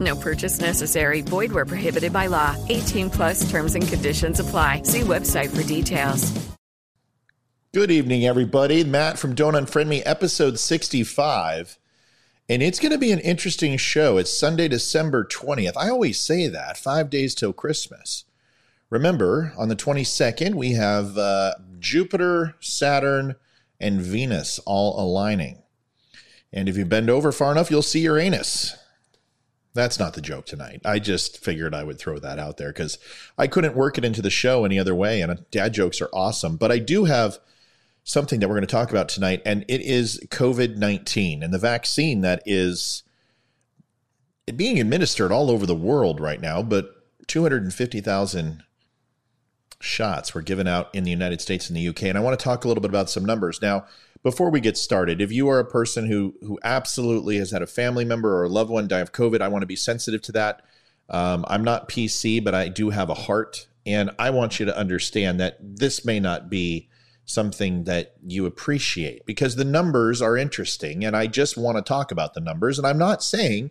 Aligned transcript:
No 0.00 0.16
purchase 0.16 0.58
necessary. 0.60 1.20
Void 1.20 1.52
where 1.52 1.66
prohibited 1.66 2.12
by 2.12 2.26
law. 2.26 2.56
18 2.68 3.10
plus 3.10 3.50
terms 3.50 3.74
and 3.74 3.86
conditions 3.86 4.40
apply. 4.40 4.82
See 4.84 5.00
website 5.00 5.54
for 5.54 5.62
details. 5.62 6.50
Good 7.72 7.92
evening, 7.92 8.26
everybody. 8.26 8.82
Matt 8.82 9.16
from 9.16 9.36
Don't 9.36 9.54
Unfriend 9.54 9.86
Me, 9.86 10.02
episode 10.02 10.58
65. 10.58 11.78
And 12.48 12.64
it's 12.64 12.80
going 12.80 12.90
to 12.90 12.98
be 12.98 13.12
an 13.12 13.20
interesting 13.20 13.76
show. 13.76 14.16
It's 14.16 14.36
Sunday, 14.36 14.66
December 14.66 15.24
20th. 15.24 15.76
I 15.76 15.88
always 15.88 16.18
say 16.18 16.48
that, 16.48 16.76
five 16.76 17.10
days 17.10 17.32
till 17.32 17.52
Christmas. 17.52 18.24
Remember, 18.90 19.52
on 19.56 19.68
the 19.68 19.76
22nd, 19.76 20.56
we 20.56 20.72
have 20.72 21.16
uh, 21.16 21.52
Jupiter, 21.78 22.56
Saturn, 22.58 23.36
and 23.78 24.00
Venus 24.00 24.58
all 24.66 25.00
aligning. 25.00 25.62
And 26.52 26.68
if 26.68 26.76
you 26.76 26.84
bend 26.84 27.08
over 27.08 27.30
far 27.30 27.52
enough, 27.52 27.70
you'll 27.70 27.82
see 27.82 28.00
Uranus. 28.00 28.76
That's 29.72 29.98
not 29.98 30.14
the 30.14 30.20
joke 30.20 30.46
tonight. 30.46 30.80
I 30.84 30.98
just 30.98 31.38
figured 31.38 31.74
I 31.74 31.84
would 31.84 31.98
throw 31.98 32.18
that 32.18 32.38
out 32.38 32.56
there 32.56 32.72
because 32.72 32.98
I 33.38 33.46
couldn't 33.46 33.76
work 33.76 33.98
it 33.98 34.04
into 34.04 34.20
the 34.20 34.30
show 34.30 34.64
any 34.64 34.78
other 34.78 34.94
way. 34.94 35.20
And 35.20 35.30
uh, 35.30 35.36
dad 35.50 35.74
jokes 35.74 36.00
are 36.00 36.10
awesome. 36.12 36.56
But 36.56 36.72
I 36.72 36.78
do 36.78 37.04
have 37.04 37.38
something 38.02 38.40
that 38.40 38.48
we're 38.48 38.56
going 38.56 38.66
to 38.66 38.72
talk 38.72 38.90
about 38.90 39.08
tonight, 39.08 39.42
and 39.46 39.64
it 39.68 39.80
is 39.80 40.20
COVID 40.30 40.76
19 40.76 41.42
and 41.42 41.54
the 41.54 41.58
vaccine 41.58 42.22
that 42.22 42.42
is 42.46 43.04
being 44.56 44.80
administered 44.80 45.30
all 45.30 45.50
over 45.50 45.66
the 45.66 45.74
world 45.74 46.20
right 46.20 46.40
now. 46.40 46.62
But 46.62 46.96
250,000 47.28 48.64
shots 49.80 50.34
were 50.34 50.42
given 50.42 50.66
out 50.66 50.92
in 50.94 51.04
the 51.04 51.10
United 51.10 51.40
States 51.40 51.68
and 51.68 51.76
the 51.76 51.88
UK. 51.88 52.04
And 52.04 52.18
I 52.18 52.20
want 52.20 52.38
to 52.38 52.42
talk 52.42 52.64
a 52.64 52.68
little 52.68 52.82
bit 52.82 52.90
about 52.90 53.08
some 53.08 53.24
numbers. 53.24 53.62
Now, 53.62 53.86
before 54.22 54.50
we 54.50 54.60
get 54.60 54.76
started, 54.76 55.20
if 55.20 55.32
you 55.32 55.48
are 55.48 55.58
a 55.58 55.64
person 55.64 56.06
who 56.06 56.34
who 56.40 56.58
absolutely 56.62 57.38
has 57.38 57.50
had 57.50 57.62
a 57.62 57.66
family 57.66 58.04
member 58.04 58.36
or 58.36 58.44
a 58.44 58.48
loved 58.48 58.70
one 58.70 58.88
die 58.88 59.00
of 59.00 59.12
COVID, 59.12 59.40
I 59.40 59.48
want 59.48 59.62
to 59.62 59.66
be 59.66 59.76
sensitive 59.76 60.22
to 60.22 60.32
that. 60.32 60.62
Um, 61.08 61.44
I'm 61.48 61.64
not 61.64 61.88
PC, 61.88 62.42
but 62.42 62.54
I 62.54 62.68
do 62.68 62.90
have 62.90 63.10
a 63.10 63.14
heart, 63.14 63.66
and 63.86 64.10
I 64.18 64.30
want 64.30 64.60
you 64.60 64.66
to 64.66 64.76
understand 64.76 65.40
that 65.40 65.58
this 65.60 66.04
may 66.04 66.20
not 66.20 66.50
be 66.50 66.88
something 67.30 67.84
that 67.84 68.14
you 68.26 68.44
appreciate 68.44 69.24
because 69.24 69.54
the 69.54 69.64
numbers 69.64 70.20
are 70.20 70.36
interesting 70.36 71.04
and 71.04 71.16
I 71.16 71.28
just 71.28 71.56
want 71.56 71.76
to 71.76 71.82
talk 71.82 72.10
about 72.10 72.34
the 72.34 72.40
numbers. 72.40 72.76
And 72.76 72.86
I'm 72.86 72.98
not 72.98 73.22
saying 73.22 73.70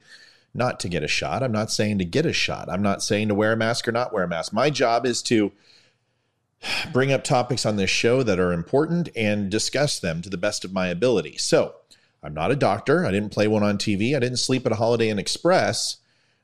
not 0.53 0.79
to 0.79 0.89
get 0.89 1.03
a 1.03 1.09
shot. 1.09 1.43
I'm 1.43 1.51
not 1.51 1.69
saying 1.69 1.97
to 1.99 2.05
get 2.05 2.25
a 2.25 2.33
shot. 2.33 2.69
I'm 2.69 2.81
not 2.81 3.03
saying 3.03 3.27
to 3.27 3.35
wear 3.35 3.51
a 3.51 3.57
mask 3.57 3.87
or 3.87 3.91
not 3.91 4.13
wear 4.13 4.23
a 4.23 4.27
mask. 4.27 4.53
My 4.53 4.69
job 4.69 5.05
is 5.05 5.21
to 5.23 5.51
bring 6.91 7.11
up 7.11 7.23
topics 7.23 7.65
on 7.65 7.75
this 7.75 7.89
show 7.89 8.23
that 8.23 8.39
are 8.39 8.53
important 8.53 9.09
and 9.15 9.49
discuss 9.49 9.99
them 9.99 10.21
to 10.21 10.29
the 10.29 10.37
best 10.37 10.65
of 10.65 10.73
my 10.73 10.87
ability. 10.87 11.37
So 11.37 11.75
I'm 12.21 12.33
not 12.33 12.51
a 12.51 12.55
doctor. 12.55 13.05
I 13.05 13.11
didn't 13.11 13.31
play 13.31 13.47
one 13.47 13.63
on 13.63 13.77
TV. 13.77 14.15
I 14.15 14.19
didn't 14.19 14.37
sleep 14.37 14.65
at 14.65 14.71
a 14.71 14.75
Holiday 14.75 15.09
Inn 15.09 15.19
Express. 15.19 15.97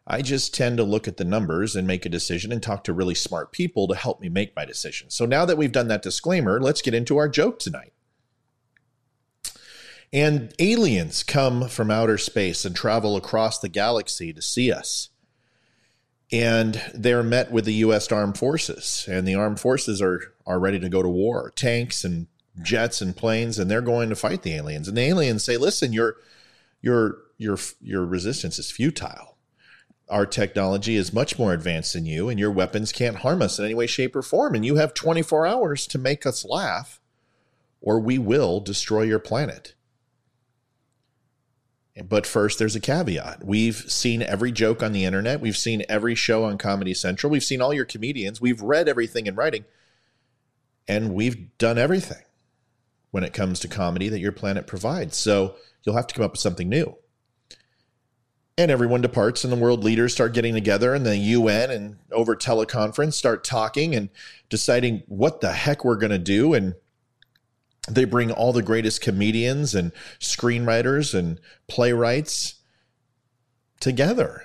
I 0.08 0.22
just 0.22 0.54
tend 0.54 0.78
to 0.78 0.84
look 0.84 1.08
at 1.08 1.18
the 1.18 1.26
numbers 1.26 1.76
and 1.76 1.88
make 1.88 2.06
a 2.06 2.10
decision 2.10 2.52
and 2.52 2.62
talk 2.62 2.84
to 2.84 2.94
really 2.94 3.16
smart 3.16 3.52
people 3.52 3.88
to 3.88 3.96
help 3.96 4.22
me 4.22 4.30
make 4.30 4.56
my 4.56 4.64
decision. 4.64 5.10
So 5.10 5.26
now 5.26 5.46
that 5.46 5.58
we've 5.58 5.72
done 5.72 5.88
that 5.88 6.04
disclaimer, 6.04 6.62
let's 6.62 6.84
get 6.84 6.94
into 6.94 7.18
our 7.18 7.28
joke 7.28 7.58
tonight. 7.58 7.92
And 10.14 10.54
aliens 10.60 11.24
come 11.24 11.68
from 11.68 11.90
outer 11.90 12.20
space 12.20 12.64
and 12.64 12.76
travel 12.76 13.18
across 13.18 13.60
the 13.60 13.68
galaxy 13.68 14.32
to 14.32 14.42
see 14.42 14.72
us. 14.72 15.10
And 16.32 16.82
they're 16.94 17.24
met 17.24 17.52
with 17.52 17.66
the 17.66 17.74
U.S. 17.76 18.12
Armed 18.12 18.38
Forces, 18.38 19.06
and 19.10 19.28
the 19.28 19.36
armed 19.36 19.60
forces 19.60 20.02
are, 20.02 20.34
are 20.46 20.60
ready 20.60 20.80
to 20.80 20.90
go 20.90 21.04
to 21.04 21.10
war 21.10 21.52
tanks 21.56 22.04
and 22.04 22.28
jets 22.62 23.02
and 23.02 23.16
planes, 23.16 23.60
and 23.60 23.70
they're 23.70 23.82
going 23.82 24.10
to 24.10 24.16
fight 24.16 24.42
the 24.42 24.56
aliens. 24.56 24.88
And 24.88 24.98
the 24.98 25.04
aliens 25.04 25.44
say, 25.44 25.58
Listen, 25.58 25.94
your, 25.94 26.16
your, 26.82 27.18
your, 27.38 27.58
your 27.80 28.06
resistance 28.06 28.58
is 28.58 28.72
futile 28.72 29.36
our 30.10 30.26
technology 30.26 30.96
is 30.96 31.14
much 31.14 31.40
more 31.40 31.54
advanced 31.54 31.94
than 31.94 32.06
you, 32.06 32.30
and 32.30 32.40
your 32.40 32.52
weapons 32.52 32.92
can't 32.92 33.18
harm 33.18 33.42
us 33.42 33.58
in 33.58 33.66
any 33.66 33.74
way, 33.74 33.88
shape, 33.88 34.16
or 34.16 34.22
form. 34.22 34.54
And 34.56 34.66
you 34.66 34.76
have 34.76 34.94
24 34.94 35.48
hours 35.48 35.88
to 35.88 35.98
make 35.98 36.26
us 36.26 36.46
laugh, 36.46 37.00
or 37.82 38.00
we 38.00 38.18
will 38.18 38.60
destroy 38.60 39.04
your 39.04 39.20
planet. 39.20 39.74
But 42.04 42.28
first, 42.28 42.60
there's 42.60 42.76
a 42.76 42.82
caveat. 42.82 43.46
We've 43.46 43.76
seen 43.76 44.22
every 44.22 44.52
joke 44.52 44.84
on 44.84 44.92
the 44.92 45.06
internet. 45.06 45.40
We've 45.40 45.56
seen 45.56 45.84
every 45.88 46.14
show 46.14 46.44
on 46.44 46.58
Comedy 46.58 46.94
Central. 46.94 47.32
We've 47.32 47.44
seen 47.44 47.62
all 47.62 47.74
your 47.74 47.86
comedians. 47.86 48.42
We've 48.42 48.62
read 48.62 48.90
everything 48.90 49.28
in 49.28 49.36
writing. 49.36 49.64
And 50.88 51.14
we've 51.14 51.58
done 51.58 51.78
everything 51.78 52.24
when 53.12 53.24
it 53.24 53.34
comes 53.34 53.60
to 53.62 53.68
comedy 53.70 54.10
that 54.10 54.20
your 54.20 54.34
planet 54.34 54.68
provides. 54.68 55.16
So 55.16 55.56
you'll 55.84 55.96
have 55.96 56.08
to 56.08 56.16
come 56.16 56.26
up 56.26 56.34
with 56.34 56.42
something 56.42 56.68
new 56.68 56.98
and 58.58 58.72
everyone 58.72 59.02
departs 59.02 59.44
and 59.44 59.52
the 59.52 59.58
world 59.58 59.84
leaders 59.84 60.14
start 60.14 60.34
getting 60.34 60.54
together 60.54 60.94
and 60.94 61.06
the 61.06 61.18
UN 61.18 61.72
and 61.72 61.98
over 62.12 62.36
teleconference 62.36 63.14
start 63.14 63.44
talking 63.44 63.94
and 63.94 64.10
deciding 64.50 65.04
what 65.08 65.42
the 65.42 65.52
heck 65.52 65.84
we're 65.84 65.98
going 65.98 66.12
to 66.12 66.18
do 66.18 66.54
and 66.54 66.76
they 67.90 68.06
bring 68.06 68.32
all 68.32 68.54
the 68.54 68.64
greatest 68.64 69.02
comedians 69.02 69.76
and 69.76 69.92
screenwriters 70.20 71.14
and 71.14 71.40
playwrights 71.68 72.56
together. 73.80 74.44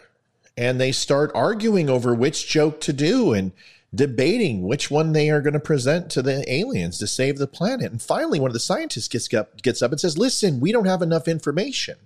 And 0.57 0.81
they 0.81 0.93
start 0.93 1.31
arguing 1.35 1.89
over 1.89 2.15
which 2.15 2.49
joke 2.49 2.81
to 2.83 2.93
do 2.93 3.33
and 3.33 3.53
debating 3.95 4.63
which 4.63 4.91
one 4.91 5.13
they 5.13 5.31
are 5.31 5.41
going 5.41 5.55
to 5.55 5.61
present 5.61 6.11
to 6.11 6.23
the 6.23 6.45
aliens 6.53 6.99
to 6.99 7.07
save 7.07 7.39
the 7.39 7.47
planet. 7.47 7.91
And 7.91 8.01
finally 8.01 8.39
one 8.39 8.51
of 8.51 8.55
the 8.55 8.61
scientists 8.61 9.09
gets 9.09 9.33
up 9.35 9.63
gets 9.63 9.83
up 9.83 9.91
and 9.91 10.01
says 10.01 10.19
listen 10.19 10.61
we 10.61 10.73
don't 10.73 10.87
have 10.87 11.03
enough 11.03 11.27
information. 11.27 11.97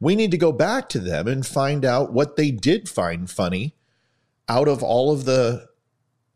We 0.00 0.16
need 0.16 0.32
to 0.32 0.38
go 0.38 0.52
back 0.52 0.88
to 0.90 0.98
them 0.98 1.28
and 1.28 1.46
find 1.46 1.84
out 1.84 2.12
what 2.12 2.36
they 2.36 2.50
did 2.50 2.88
find 2.88 3.30
funny 3.30 3.74
out 4.48 4.68
of 4.68 4.82
all 4.82 5.12
of 5.12 5.24
the 5.24 5.68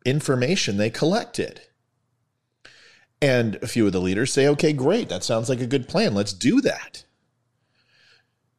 information 0.07 0.77
they 0.77 0.91
collected. 0.91 1.61
And 3.21 3.57
a 3.57 3.67
few 3.67 3.87
of 3.87 3.93
the 3.93 4.01
leaders 4.01 4.33
say, 4.33 4.47
okay, 4.49 4.73
great. 4.73 5.09
That 5.09 5.25
sounds 5.25 5.49
like 5.49 5.61
a 5.61 5.67
good 5.67 5.89
plan. 5.89 6.15
Let's 6.15 6.33
do 6.33 6.61
that. 6.61 7.05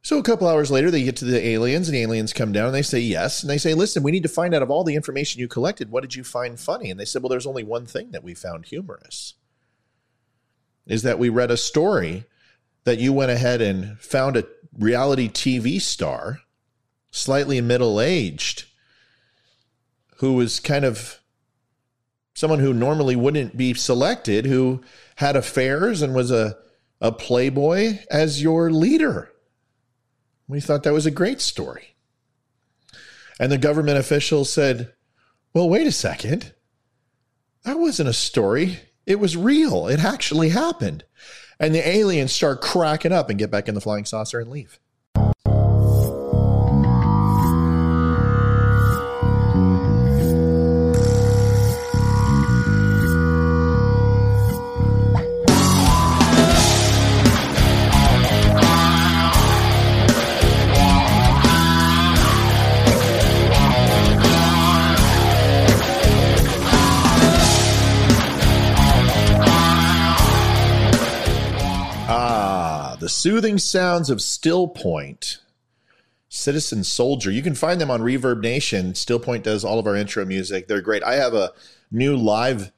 So 0.01 0.17
a 0.17 0.23
couple 0.23 0.47
hours 0.47 0.71
later, 0.71 0.89
they 0.89 1.03
get 1.03 1.17
to 1.17 1.25
the 1.25 1.45
aliens, 1.45 1.87
and 1.87 1.95
the 1.95 2.01
aliens 2.01 2.33
come 2.33 2.51
down 2.51 2.67
and 2.67 2.75
they 2.75 2.81
say 2.81 2.99
yes. 2.99 3.43
And 3.43 3.49
they 3.49 3.57
say, 3.57 3.73
listen, 3.73 4.01
we 4.01 4.11
need 4.11 4.23
to 4.23 4.29
find 4.29 4.53
out 4.53 4.61
of 4.61 4.71
all 4.71 4.83
the 4.83 4.95
information 4.95 5.41
you 5.41 5.47
collected, 5.47 5.91
what 5.91 6.01
did 6.01 6.15
you 6.15 6.23
find 6.23 6.59
funny? 6.59 6.89
And 6.89 6.99
they 6.99 7.05
said, 7.05 7.21
well, 7.21 7.29
there's 7.29 7.45
only 7.45 7.63
one 7.63 7.85
thing 7.85 8.11
that 8.11 8.23
we 8.23 8.33
found 8.33 8.65
humorous 8.65 9.35
is 10.87 11.03
that 11.03 11.19
we 11.19 11.29
read 11.29 11.51
a 11.51 11.57
story 11.57 12.25
that 12.83 12.97
you 12.97 13.13
went 13.13 13.29
ahead 13.31 13.61
and 13.61 13.99
found 13.99 14.35
a 14.35 14.47
reality 14.77 15.29
TV 15.29 15.79
star, 15.79 16.39
slightly 17.11 17.61
middle 17.61 18.01
aged, 18.01 18.65
who 20.17 20.33
was 20.33 20.59
kind 20.59 20.83
of 20.83 21.21
someone 22.35 22.59
who 22.59 22.73
normally 22.73 23.15
wouldn't 23.15 23.57
be 23.57 23.73
selected, 23.73 24.45
who 24.45 24.81
had 25.15 25.35
affairs 25.35 26.01
and 26.01 26.15
was 26.15 26.31
a, 26.31 26.57
a 27.01 27.11
playboy 27.11 27.99
as 28.09 28.41
your 28.41 28.71
leader. 28.71 29.31
We 30.47 30.61
thought 30.61 30.83
that 30.83 30.93
was 30.93 31.05
a 31.05 31.11
great 31.11 31.41
story. 31.41 31.95
And 33.39 33.51
the 33.51 33.57
government 33.57 33.97
officials 33.97 34.51
said, 34.51 34.93
Well, 35.53 35.69
wait 35.69 35.87
a 35.87 35.91
second. 35.91 36.53
That 37.63 37.79
wasn't 37.79 38.09
a 38.09 38.13
story. 38.13 38.79
It 39.05 39.19
was 39.19 39.37
real. 39.37 39.87
It 39.87 39.99
actually 40.03 40.49
happened 40.49 41.03
and 41.59 41.75
the 41.75 41.87
aliens 41.87 42.31
start 42.31 42.61
cracking 42.61 43.11
up 43.11 43.29
and 43.29 43.37
get 43.37 43.51
back 43.51 43.67
in 43.67 43.75
the 43.75 43.81
flying 43.81 44.05
saucer 44.05 44.39
and 44.39 44.49
leave. 44.49 44.79
Soothing 73.19 73.57
sounds 73.57 74.09
of 74.09 74.21
Still 74.21 74.65
Point, 74.65 75.39
Citizen 76.29 76.85
Soldier. 76.85 77.29
You 77.29 77.41
can 77.41 77.53
find 77.53 77.81
them 77.81 77.91
on 77.91 77.99
Reverb 77.99 78.39
Nation. 78.39 78.95
Still 78.95 79.19
Point 79.19 79.43
does 79.43 79.65
all 79.65 79.77
of 79.77 79.85
our 79.85 79.95
intro 79.97 80.23
music. 80.23 80.69
They're 80.69 80.79
great. 80.79 81.03
I 81.03 81.15
have 81.15 81.33
a 81.33 81.51
new 81.91 82.15
live 82.15 82.71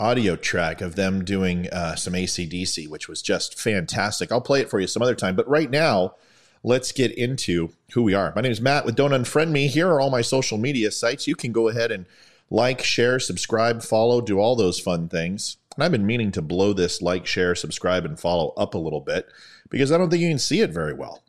audio 0.00 0.34
track 0.34 0.80
of 0.80 0.96
them 0.96 1.24
doing 1.24 1.68
uh, 1.70 1.94
some 1.94 2.14
ACDC, 2.14 2.88
which 2.88 3.08
was 3.08 3.22
just 3.22 3.56
fantastic. 3.56 4.32
I'll 4.32 4.40
play 4.40 4.60
it 4.60 4.68
for 4.68 4.80
you 4.80 4.88
some 4.88 5.02
other 5.02 5.14
time. 5.14 5.36
But 5.36 5.48
right 5.48 5.70
now, 5.70 6.16
let's 6.64 6.90
get 6.90 7.12
into 7.12 7.70
who 7.92 8.02
we 8.02 8.14
are. 8.14 8.32
My 8.34 8.42
name 8.42 8.50
is 8.50 8.60
Matt 8.60 8.84
with 8.84 8.96
Don't 8.96 9.12
Unfriend 9.12 9.52
Me. 9.52 9.68
Here 9.68 9.86
are 9.86 10.00
all 10.00 10.10
my 10.10 10.22
social 10.22 10.58
media 10.58 10.90
sites. 10.90 11.28
You 11.28 11.36
can 11.36 11.52
go 11.52 11.68
ahead 11.68 11.92
and 11.92 12.04
like, 12.50 12.82
share, 12.82 13.20
subscribe, 13.20 13.84
follow, 13.84 14.20
do 14.20 14.40
all 14.40 14.56
those 14.56 14.80
fun 14.80 15.08
things. 15.08 15.56
And 15.76 15.84
I've 15.84 15.92
been 15.92 16.06
meaning 16.06 16.32
to 16.32 16.42
blow 16.42 16.72
this 16.72 17.00
like, 17.00 17.28
share, 17.28 17.54
subscribe, 17.54 18.04
and 18.04 18.18
follow 18.18 18.52
up 18.56 18.74
a 18.74 18.78
little 18.78 19.00
bit 19.00 19.28
because 19.70 19.92
I 19.92 19.98
don't 19.98 20.10
think 20.10 20.22
you 20.22 20.28
can 20.28 20.38
see 20.38 20.60
it 20.60 20.70
very 20.70 20.92
well. 20.92 21.22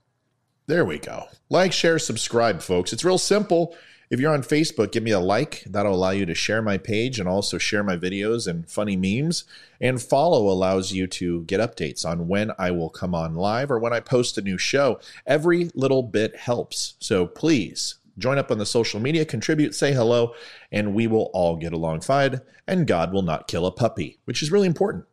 There 0.68 0.86
we 0.86 1.00
go. 1.00 1.26
Like, 1.50 1.74
share, 1.74 2.00
subscribe, 2.00 2.62
folks. 2.62 2.94
It's 2.94 3.04
real 3.04 3.18
simple. 3.18 3.76
If 4.10 4.20
you're 4.20 4.34
on 4.34 4.42
Facebook, 4.42 4.92
give 4.92 5.04
me 5.04 5.12
a 5.12 5.20
like. 5.20 5.64
That'll 5.66 5.94
allow 5.94 6.12
you 6.12 6.26
to 6.26 6.34
share 6.36 6.62
my 6.62 6.78
page 6.78 7.20
and 7.20 7.30
also 7.30 7.58
share 7.58 7.84
my 7.84 7.96
videos 7.96 8.48
and 8.48 8.70
funny 8.70 8.96
memes. 8.96 9.44
And 9.80 10.02
follow 10.02 10.50
allows 10.50 10.92
you 10.92 11.06
to 11.08 11.44
get 11.44 11.60
updates 11.60 12.06
on 12.06 12.28
when 12.28 12.52
I 12.58 12.72
will 12.72 12.90
come 12.90 13.14
on 13.14 13.36
live 13.36 13.70
or 13.72 13.80
when 13.80 13.94
I 13.94 14.00
post 14.00 14.38
a 14.38 14.42
new 14.42 14.58
show. 14.58 15.00
Every 15.28 15.70
little 15.76 16.04
bit 16.04 16.36
helps. 16.36 16.96
So 17.00 17.28
please 17.28 18.00
Join 18.20 18.38
up 18.38 18.52
on 18.52 18.58
the 18.58 18.66
social 18.66 19.00
media, 19.00 19.26
contribute, 19.26 19.74
say 19.74 19.94
hello, 19.94 20.34
and 20.72 20.94
we 20.94 21.08
will 21.08 21.32
all 21.34 21.56
get 21.56 21.74
along 21.74 22.02
fine. 22.02 22.42
And 22.68 22.86
God 22.86 23.14
will 23.14 23.22
not 23.22 23.48
kill 23.48 23.66
a 23.66 23.72
puppy, 23.72 24.20
which 24.26 24.44
is 24.44 24.52
really 24.52 24.68
important. 24.68 25.06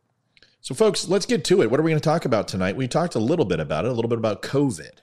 So, 0.66 0.74
folks, 0.74 1.06
let's 1.06 1.26
get 1.26 1.44
to 1.44 1.62
it. 1.62 1.70
What 1.70 1.78
are 1.78 1.84
we 1.84 1.92
going 1.92 2.00
to 2.00 2.04
talk 2.04 2.24
about 2.24 2.48
tonight? 2.48 2.74
We 2.74 2.88
talked 2.88 3.14
a 3.14 3.20
little 3.20 3.44
bit 3.44 3.60
about 3.60 3.84
it, 3.84 3.92
a 3.92 3.94
little 3.94 4.08
bit 4.08 4.18
about 4.18 4.42
COVID. 4.42 4.94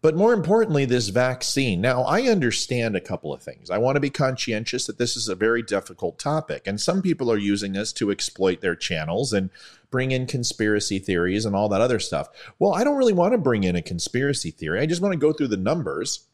But 0.00 0.14
more 0.14 0.32
importantly, 0.32 0.84
this 0.84 1.08
vaccine. 1.08 1.80
Now, 1.80 2.02
I 2.04 2.28
understand 2.28 2.94
a 2.94 3.00
couple 3.00 3.34
of 3.34 3.42
things. 3.42 3.68
I 3.68 3.78
want 3.78 3.96
to 3.96 4.00
be 4.00 4.10
conscientious 4.10 4.86
that 4.86 4.96
this 4.96 5.16
is 5.16 5.26
a 5.26 5.34
very 5.34 5.60
difficult 5.60 6.20
topic, 6.20 6.68
and 6.68 6.80
some 6.80 7.02
people 7.02 7.32
are 7.32 7.36
using 7.36 7.72
this 7.72 7.92
to 7.94 8.12
exploit 8.12 8.60
their 8.60 8.76
channels 8.76 9.32
and 9.32 9.50
bring 9.90 10.12
in 10.12 10.24
conspiracy 10.24 11.00
theories 11.00 11.44
and 11.44 11.56
all 11.56 11.68
that 11.70 11.80
other 11.80 11.98
stuff. 11.98 12.28
Well, 12.60 12.72
I 12.72 12.84
don't 12.84 12.96
really 12.96 13.12
want 13.12 13.32
to 13.32 13.38
bring 13.38 13.64
in 13.64 13.74
a 13.74 13.82
conspiracy 13.82 14.52
theory. 14.52 14.78
I 14.78 14.86
just 14.86 15.02
want 15.02 15.14
to 15.14 15.18
go 15.18 15.32
through 15.32 15.48
the 15.48 15.56
numbers 15.56 16.25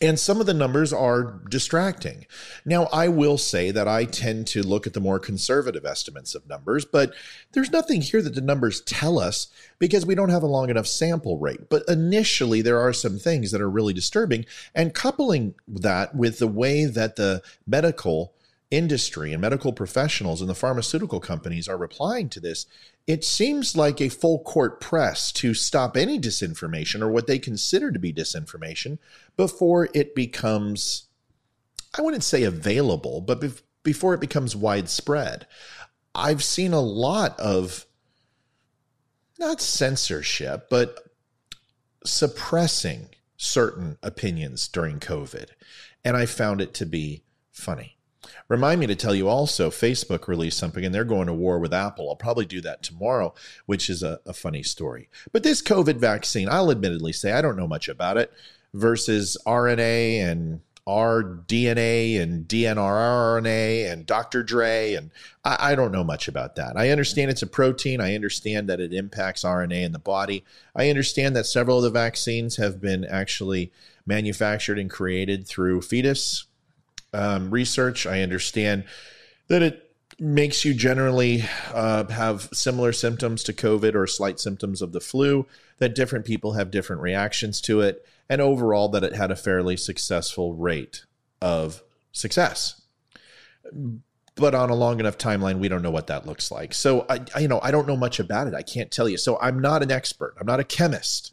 and 0.00 0.18
some 0.18 0.40
of 0.40 0.46
the 0.46 0.54
numbers 0.54 0.92
are 0.92 1.40
distracting. 1.48 2.26
Now, 2.64 2.84
I 2.92 3.08
will 3.08 3.38
say 3.38 3.70
that 3.70 3.88
I 3.88 4.04
tend 4.04 4.46
to 4.48 4.62
look 4.62 4.86
at 4.86 4.92
the 4.92 5.00
more 5.00 5.18
conservative 5.18 5.84
estimates 5.84 6.34
of 6.34 6.48
numbers, 6.48 6.84
but 6.84 7.12
there's 7.52 7.70
nothing 7.70 8.02
here 8.02 8.22
that 8.22 8.34
the 8.34 8.40
numbers 8.40 8.80
tell 8.82 9.18
us 9.18 9.48
because 9.78 10.06
we 10.06 10.14
don't 10.14 10.30
have 10.30 10.42
a 10.42 10.46
long 10.46 10.70
enough 10.70 10.86
sample 10.86 11.38
rate. 11.38 11.68
But 11.68 11.84
initially, 11.88 12.62
there 12.62 12.80
are 12.80 12.92
some 12.92 13.18
things 13.18 13.50
that 13.50 13.60
are 13.60 13.70
really 13.70 13.92
disturbing. 13.92 14.46
And 14.74 14.94
coupling 14.94 15.54
that 15.68 16.14
with 16.14 16.38
the 16.38 16.48
way 16.48 16.84
that 16.84 17.16
the 17.16 17.42
medical 17.66 18.35
industry 18.70 19.32
and 19.32 19.40
medical 19.40 19.72
professionals 19.72 20.40
and 20.40 20.50
the 20.50 20.54
pharmaceutical 20.54 21.20
companies 21.20 21.68
are 21.68 21.76
replying 21.76 22.28
to 22.30 22.40
this, 22.40 22.66
it 23.06 23.24
seems 23.24 23.76
like 23.76 24.00
a 24.00 24.08
full 24.08 24.40
court 24.40 24.80
press 24.80 25.30
to 25.32 25.54
stop 25.54 25.96
any 25.96 26.18
disinformation 26.18 27.00
or 27.00 27.08
what 27.08 27.26
they 27.26 27.38
consider 27.38 27.92
to 27.92 27.98
be 27.98 28.12
disinformation 28.12 28.98
before 29.36 29.88
it 29.94 30.14
becomes, 30.14 31.06
I 31.96 32.02
wouldn't 32.02 32.24
say 32.24 32.42
available, 32.42 33.20
but 33.20 33.40
be- 33.40 33.52
before 33.82 34.14
it 34.14 34.20
becomes 34.20 34.56
widespread. 34.56 35.46
I've 36.14 36.42
seen 36.42 36.72
a 36.72 36.80
lot 36.80 37.38
of 37.38 37.86
not 39.38 39.60
censorship, 39.60 40.68
but 40.70 40.98
suppressing 42.04 43.10
certain 43.36 43.98
opinions 44.02 44.66
during 44.66 44.98
COVID. 44.98 45.50
And 46.04 46.16
I 46.16 46.26
found 46.26 46.60
it 46.60 46.72
to 46.74 46.86
be 46.86 47.22
funny. 47.50 47.95
Remind 48.48 48.80
me 48.80 48.86
to 48.86 48.94
tell 48.94 49.14
you 49.14 49.28
also, 49.28 49.70
Facebook 49.70 50.28
released 50.28 50.58
something 50.58 50.84
and 50.84 50.94
they're 50.94 51.04
going 51.04 51.26
to 51.26 51.32
war 51.32 51.58
with 51.58 51.74
Apple. 51.74 52.08
I'll 52.08 52.16
probably 52.16 52.46
do 52.46 52.60
that 52.62 52.82
tomorrow, 52.82 53.34
which 53.66 53.90
is 53.90 54.02
a, 54.02 54.20
a 54.26 54.32
funny 54.32 54.62
story. 54.62 55.08
But 55.32 55.42
this 55.42 55.62
COVID 55.62 55.96
vaccine, 55.96 56.48
I'll 56.48 56.70
admittedly 56.70 57.12
say 57.12 57.32
I 57.32 57.42
don't 57.42 57.56
know 57.56 57.68
much 57.68 57.88
about 57.88 58.16
it 58.16 58.32
versus 58.72 59.36
RNA 59.46 60.20
and 60.20 60.60
rDNA 60.86 62.20
and 62.20 62.46
DNRRNA 62.46 63.90
and 63.90 64.06
Dr. 64.06 64.44
Dre. 64.44 64.94
And 64.94 65.10
I, 65.44 65.72
I, 65.72 65.74
don't 65.74 65.90
know 65.90 66.04
much 66.04 66.28
about 66.28 66.54
that. 66.56 66.76
I 66.76 66.90
understand 66.90 67.28
it's 67.28 67.42
a 67.42 67.48
protein. 67.48 68.00
I 68.00 68.14
understand 68.14 68.68
that 68.68 68.78
it 68.78 68.92
impacts 68.92 69.42
RNA 69.42 69.82
in 69.82 69.90
the 69.90 69.98
body. 69.98 70.44
I 70.76 70.88
understand 70.88 71.34
that 71.34 71.46
several 71.46 71.78
of 71.78 71.82
the 71.82 71.90
vaccines 71.90 72.56
have 72.56 72.80
been 72.80 73.04
actually 73.04 73.72
manufactured 74.06 74.78
and 74.78 74.88
created 74.88 75.48
through 75.48 75.82
fetus 75.82 76.46
um, 77.16 77.50
research. 77.50 78.06
I 78.06 78.22
understand 78.22 78.84
that 79.48 79.62
it 79.62 79.90
makes 80.18 80.64
you 80.64 80.74
generally 80.74 81.44
uh, 81.72 82.04
have 82.08 82.48
similar 82.52 82.92
symptoms 82.92 83.42
to 83.44 83.52
COVID 83.52 83.94
or 83.94 84.06
slight 84.06 84.40
symptoms 84.40 84.80
of 84.82 84.92
the 84.92 85.00
flu, 85.00 85.46
that 85.78 85.94
different 85.94 86.24
people 86.24 86.52
have 86.52 86.70
different 86.70 87.02
reactions 87.02 87.60
to 87.62 87.80
it, 87.80 88.04
and 88.28 88.40
overall 88.40 88.88
that 88.88 89.04
it 89.04 89.14
had 89.14 89.30
a 89.30 89.36
fairly 89.36 89.76
successful 89.76 90.54
rate 90.54 91.04
of 91.42 91.82
success. 92.12 92.82
But 94.36 94.54
on 94.54 94.70
a 94.70 94.74
long 94.74 95.00
enough 95.00 95.18
timeline, 95.18 95.58
we 95.58 95.68
don't 95.68 95.82
know 95.82 95.90
what 95.90 96.08
that 96.08 96.26
looks 96.26 96.50
like. 96.50 96.74
So 96.74 97.06
I, 97.08 97.20
I 97.34 97.40
you 97.40 97.48
know, 97.48 97.60
I 97.62 97.70
don't 97.70 97.86
know 97.86 97.96
much 97.96 98.20
about 98.20 98.46
it. 98.46 98.54
I 98.54 98.62
can't 98.62 98.90
tell 98.90 99.08
you. 99.08 99.16
So 99.16 99.38
I'm 99.40 99.58
not 99.58 99.82
an 99.82 99.90
expert. 99.90 100.34
I'm 100.38 100.46
not 100.46 100.60
a 100.60 100.64
chemist. 100.64 101.32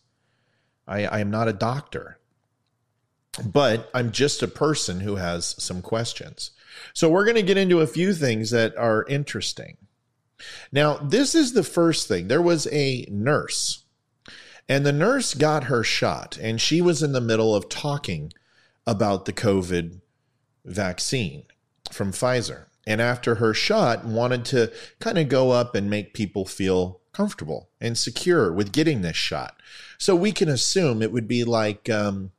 I, 0.88 1.06
I 1.06 1.20
am 1.20 1.30
not 1.30 1.48
a 1.48 1.54
doctor 1.54 2.20
but 3.46 3.90
I'm 3.94 4.12
just 4.12 4.44
a 4.44 4.48
person 4.48 5.00
who 5.00 5.16
has 5.16 5.56
some 5.58 5.82
questions. 5.82 6.52
So 6.94 7.10
we're 7.10 7.26
going 7.26 7.36
to 7.36 7.42
get 7.42 7.58
into 7.58 7.82
a 7.82 7.88
few 7.88 8.14
things 8.14 8.52
that 8.52 8.76
are 8.78 9.06
interesting. 9.08 9.78
Now, 10.72 10.98
this 10.98 11.36
is 11.36 11.54
the 11.54 11.64
first 11.64 12.08
thing. 12.08 12.28
There 12.28 12.42
was 12.42 12.68
a 12.72 13.06
nurse, 13.10 13.86
and 14.68 14.86
the 14.86 14.92
nurse 14.92 15.34
got 15.34 15.66
her 15.66 15.84
shot, 15.84 16.38
and 16.38 16.60
she 16.60 16.82
was 16.82 17.02
in 17.02 17.14
the 17.14 17.22
middle 17.22 17.56
of 17.56 17.70
talking 17.70 18.34
about 18.86 19.26
the 19.26 19.34
COVID 19.34 20.02
vaccine 20.66 21.44
from 21.92 22.12
Pfizer. 22.12 22.66
And 22.86 23.02
after 23.02 23.36
her 23.36 23.54
shot, 23.54 24.04
wanted 24.04 24.44
to 24.46 24.72
kind 25.00 25.18
of 25.18 25.30
go 25.30 25.52
up 25.52 25.76
and 25.76 25.90
make 25.90 26.14
people 26.14 26.46
feel 26.46 27.00
comfortable 27.14 27.70
and 27.80 27.98
secure 27.98 28.52
with 28.52 28.74
getting 28.74 29.02
this 29.02 29.16
shot. 29.16 29.56
So 29.98 30.16
we 30.16 30.34
can 30.34 30.50
assume 30.50 31.02
it 31.02 31.14
would 31.14 31.28
be 31.28 31.46
like, 31.46 31.90
um, 31.90 32.32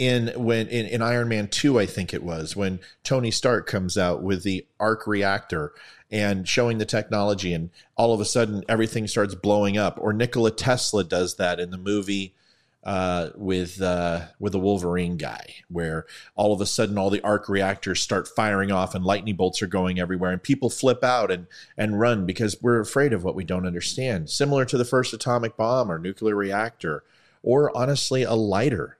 in 0.00 0.32
when 0.34 0.66
in, 0.68 0.86
in 0.86 1.02
Iron 1.02 1.28
Man 1.28 1.46
2 1.46 1.78
I 1.78 1.84
think 1.84 2.12
it 2.14 2.22
was 2.22 2.56
when 2.56 2.80
Tony 3.04 3.30
Stark 3.30 3.66
comes 3.66 3.98
out 3.98 4.22
with 4.22 4.42
the 4.42 4.66
arc 4.80 5.06
reactor 5.06 5.74
and 6.10 6.48
showing 6.48 6.78
the 6.78 6.86
technology 6.86 7.52
and 7.52 7.68
all 7.96 8.14
of 8.14 8.20
a 8.20 8.24
sudden 8.24 8.64
everything 8.66 9.06
starts 9.06 9.34
blowing 9.34 9.76
up 9.76 9.98
or 10.00 10.14
Nikola 10.14 10.52
Tesla 10.52 11.04
does 11.04 11.36
that 11.36 11.60
in 11.60 11.70
the 11.70 11.78
movie 11.78 12.34
uh, 12.82 13.28
with 13.34 13.82
uh, 13.82 14.22
with 14.38 14.52
the 14.52 14.58
Wolverine 14.58 15.18
guy, 15.18 15.56
where 15.68 16.06
all 16.34 16.54
of 16.54 16.62
a 16.62 16.66
sudden 16.66 16.96
all 16.96 17.10
the 17.10 17.20
arc 17.20 17.46
reactors 17.46 18.00
start 18.00 18.26
firing 18.26 18.72
off 18.72 18.94
and 18.94 19.04
lightning 19.04 19.36
bolts 19.36 19.60
are 19.60 19.66
going 19.66 20.00
everywhere, 20.00 20.30
and 20.30 20.42
people 20.42 20.70
flip 20.70 21.04
out 21.04 21.30
and 21.30 21.46
and 21.76 22.00
run 22.00 22.24
because 22.24 22.56
we're 22.62 22.80
afraid 22.80 23.12
of 23.12 23.22
what 23.22 23.34
we 23.34 23.44
don't 23.44 23.66
understand. 23.66 24.30
Similar 24.30 24.64
to 24.64 24.78
the 24.78 24.86
first 24.86 25.12
atomic 25.12 25.58
bomb 25.58 25.92
or 25.92 25.98
nuclear 25.98 26.34
reactor, 26.34 27.04
or 27.42 27.76
honestly 27.76 28.22
a 28.22 28.32
lighter 28.32 28.96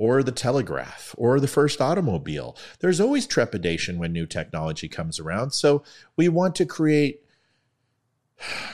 or 0.00 0.22
the 0.22 0.32
telegraph 0.32 1.14
or 1.18 1.38
the 1.38 1.46
first 1.46 1.78
automobile. 1.78 2.56
There's 2.78 3.02
always 3.02 3.26
trepidation 3.26 3.98
when 3.98 4.14
new 4.14 4.24
technology 4.24 4.88
comes 4.88 5.20
around. 5.20 5.50
So 5.50 5.84
we 6.16 6.26
want 6.26 6.54
to 6.54 6.64
create 6.64 7.22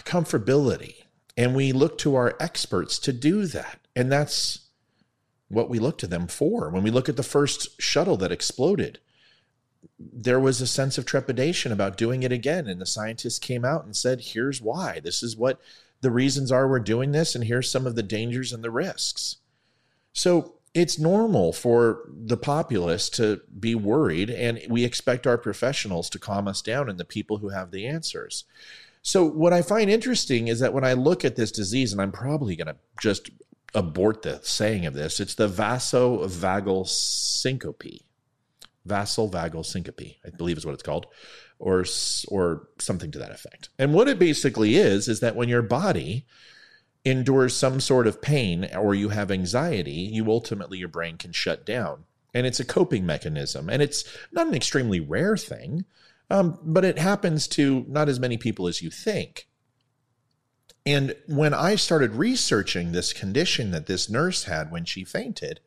comfortability 0.05 0.95
and 1.37 1.57
we 1.57 1.73
look 1.73 1.99
to 1.99 2.15
our 2.15 2.37
experts 2.39 3.01
to 3.01 3.13
do 3.13 3.45
that. 3.47 3.81
And 3.97 4.11
that's 4.13 4.69
what 5.49 5.69
we 5.69 5.81
look 5.81 5.99
to 5.99 6.07
them 6.07 6.29
for. 6.29 6.71
When 6.71 6.85
we 6.85 6.93
look 6.93 7.09
at 7.09 7.17
the 7.17 7.25
first 7.25 7.83
shuttle 7.83 8.17
that 8.19 8.31
exploded, 8.31 9.01
there 9.99 10.39
was 10.39 10.61
a 10.61 10.67
sense 10.69 10.97
of 10.97 11.07
trepidation 11.07 11.73
about 11.73 11.97
doing 11.97 12.23
it 12.23 12.31
again. 12.31 12.69
And 12.69 12.81
the 12.81 12.87
scientists 12.87 13.41
came 13.41 13.65
out 13.65 13.85
and 13.85 13.97
said, 13.97 14.21
here's 14.21 14.63
why. 14.63 15.01
This 15.01 15.25
is 15.25 15.37
what 15.37 15.61
the 16.03 16.13
reasons 16.13 16.53
are 16.53 16.69
we're 16.69 16.79
doing 16.79 17.11
this, 17.11 17.35
and 17.35 17.43
here's 17.43 17.69
some 17.69 17.85
of 17.87 17.97
the 17.97 18.03
dangers 18.03 18.53
and 18.53 18.63
the 18.63 18.71
risks. 18.71 19.39
So 20.13 20.56
it's 20.77 20.99
normal 20.99 21.55
for 21.55 22.03
the 22.07 22.37
populace 22.37 23.09
to 23.09 23.41
be 23.59 23.75
worried, 23.75 24.29
and 24.29 24.61
we 24.69 24.85
expect 24.85 25.27
our 25.27 25.39
professionals 25.39 26.11
to 26.11 26.19
calm 26.19 26.47
us 26.47 26.61
down 26.61 26.91
and 26.91 27.01
the 27.01 27.05
people 27.05 27.39
who 27.39 27.49
have 27.49 27.71
the 27.71 27.87
answers. 27.87 28.45
So, 29.01 29.25
what 29.25 29.55
I 29.55 29.63
find 29.63 29.89
interesting 29.89 30.49
is 30.49 30.61
that 30.61 30.75
when 30.75 30.85
I 30.85 30.93
look 30.93 31.25
at 31.25 31.35
this 31.35 31.51
disease, 31.51 31.93
and 31.93 32.03
I'm 32.03 32.13
probably 32.13 32.57
going 32.57 32.67
to 32.67 32.77
just 33.01 33.31
abort 33.75 34.21
the 34.21 34.39
saying 34.43 34.85
of 34.85 34.93
this, 34.93 35.19
it's 35.19 35.35
the 35.35 35.49
vasovagal 35.49 36.89
syncope. 36.89 38.05
vasovagal 38.87 39.65
syncope, 39.65 40.19
I 40.27 40.31
believe 40.37 40.59
is 40.59 40.67
what 40.67 40.75
it's 40.75 40.83
called, 40.83 41.07
or 41.59 41.87
or 42.29 42.69
something 42.79 43.11
to 43.13 43.19
that 43.19 43.31
effect. 43.31 43.71
And 43.79 43.95
what 43.95 44.09
it 44.09 44.19
basically 44.19 44.77
is 44.77 45.09
is 45.09 45.21
that 45.21 45.37
when 45.37 45.49
your 45.49 45.63
body 45.63 46.27
endures 47.07 47.55
some 47.55 47.81
sort 47.81 48.07
of 48.07 48.21
pain 48.21 48.69
or 48.75 48.95
you 48.95 49.11
have 49.11 49.31
anxiety, 49.31 49.93
you 49.93 50.29
ultimately 50.29 50.79
your 50.79 50.89
brain 50.89 51.17
can 51.17 51.33
shut 51.33 51.65
down. 51.65 52.05
And 52.35 52.47
it's 52.47 52.61
a 52.61 52.65
coping 52.65 53.07
mechanism. 53.07 53.71
And 53.71 53.81
it's 53.81 54.05
not 54.33 54.49
an 54.49 54.55
extremely 54.55 55.01
rare 55.01 55.37
thing, 55.37 55.85
um, 56.29 56.59
but 56.63 56.85
it 56.85 56.99
happens 56.99 57.47
to 57.49 57.87
not 57.89 58.09
as 58.09 58.21
many 58.21 58.37
people 58.37 58.67
as 58.67 58.83
you 58.83 58.91
think. 58.91 59.47
And 60.85 61.15
when 61.27 61.55
I 61.55 61.77
started 61.77 62.15
researching 62.15 62.93
this 62.93 63.13
condition 63.13 63.71
that 63.71 63.87
this 63.87 64.11
nurse 64.11 64.45
had 64.45 64.71
when 64.71 64.85
she 64.85 65.05
fainted, 65.05 65.61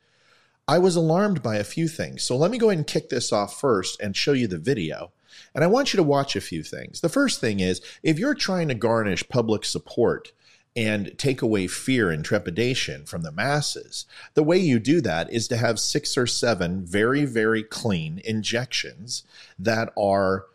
I 0.67 0.77
was 0.77 0.95
alarmed 0.95 1.41
by 1.41 1.55
a 1.55 1.63
few 1.63 1.87
things. 1.87 2.23
So 2.23 2.37
let 2.37 2.51
me 2.51 2.57
go 2.57 2.69
ahead 2.69 2.77
and 2.77 2.87
kick 2.87 3.09
this 3.09 3.33
off 3.33 3.59
first 3.59 3.99
and 4.01 4.15
show 4.15 4.33
you 4.33 4.47
the 4.47 4.57
video. 4.57 5.11
And 5.55 5.63
I 5.63 5.67
want 5.67 5.93
you 5.93 5.97
to 5.97 6.03
watch 6.03 6.35
a 6.35 6.41
few 6.41 6.63
things. 6.63 7.01
The 7.01 7.09
first 7.09 7.41
thing 7.41 7.59
is 7.59 7.81
if 8.03 8.19
you're 8.19 8.35
trying 8.35 8.67
to 8.67 8.75
garnish 8.75 9.27
public 9.29 9.65
support 9.65 10.31
and 10.75 11.17
take 11.17 11.41
away 11.41 11.67
fear 11.67 12.09
and 12.09 12.23
trepidation 12.23 13.05
from 13.05 13.21
the 13.23 13.31
masses, 13.31 14.05
the 14.33 14.43
way 14.43 14.57
you 14.57 14.79
do 14.79 15.01
that 15.01 15.31
is 15.31 15.47
to 15.47 15.57
have 15.57 15.79
six 15.79 16.17
or 16.17 16.27
seven 16.27 16.85
very, 16.85 17.25
very 17.25 17.63
clean 17.63 18.21
injections 18.23 19.23
that 19.57 19.91
are 19.97 20.45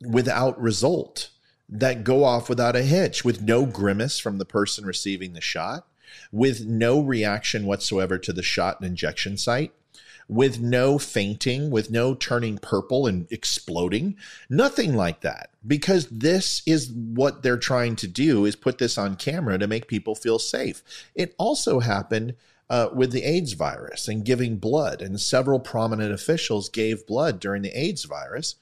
without 0.00 0.60
result, 0.60 1.30
that 1.68 2.04
go 2.04 2.24
off 2.24 2.48
without 2.48 2.76
a 2.76 2.82
hitch, 2.82 3.24
with 3.24 3.42
no 3.42 3.66
grimace 3.66 4.18
from 4.18 4.38
the 4.38 4.44
person 4.44 4.86
receiving 4.86 5.32
the 5.32 5.40
shot, 5.40 5.86
with 6.30 6.64
no 6.64 7.00
reaction 7.00 7.66
whatsoever 7.66 8.16
to 8.18 8.32
the 8.32 8.42
shot 8.42 8.80
and 8.80 8.88
injection 8.88 9.36
site 9.36 9.72
with 10.28 10.60
no 10.60 10.98
fainting, 10.98 11.70
with 11.70 11.90
no 11.90 12.14
turning 12.14 12.58
purple 12.58 13.06
and 13.06 13.26
exploding, 13.30 14.16
nothing 14.50 14.94
like 14.94 15.22
that. 15.22 15.50
Because 15.66 16.06
this 16.08 16.62
is 16.66 16.92
what 16.92 17.42
they're 17.42 17.56
trying 17.56 17.96
to 17.96 18.06
do 18.06 18.44
is 18.44 18.54
put 18.54 18.78
this 18.78 18.98
on 18.98 19.16
camera 19.16 19.58
to 19.58 19.66
make 19.66 19.88
people 19.88 20.14
feel 20.14 20.38
safe. 20.38 20.82
It 21.14 21.34
also 21.38 21.80
happened 21.80 22.34
uh, 22.70 22.90
with 22.92 23.12
the 23.12 23.24
AIDS 23.24 23.54
virus 23.54 24.08
and 24.08 24.24
giving 24.24 24.58
blood, 24.58 25.00
and 25.00 25.18
several 25.20 25.58
prominent 25.58 26.12
officials 26.12 26.68
gave 26.68 27.06
blood 27.06 27.40
during 27.40 27.62
the 27.62 27.78
AIDS 27.78 28.04
virus 28.04 28.56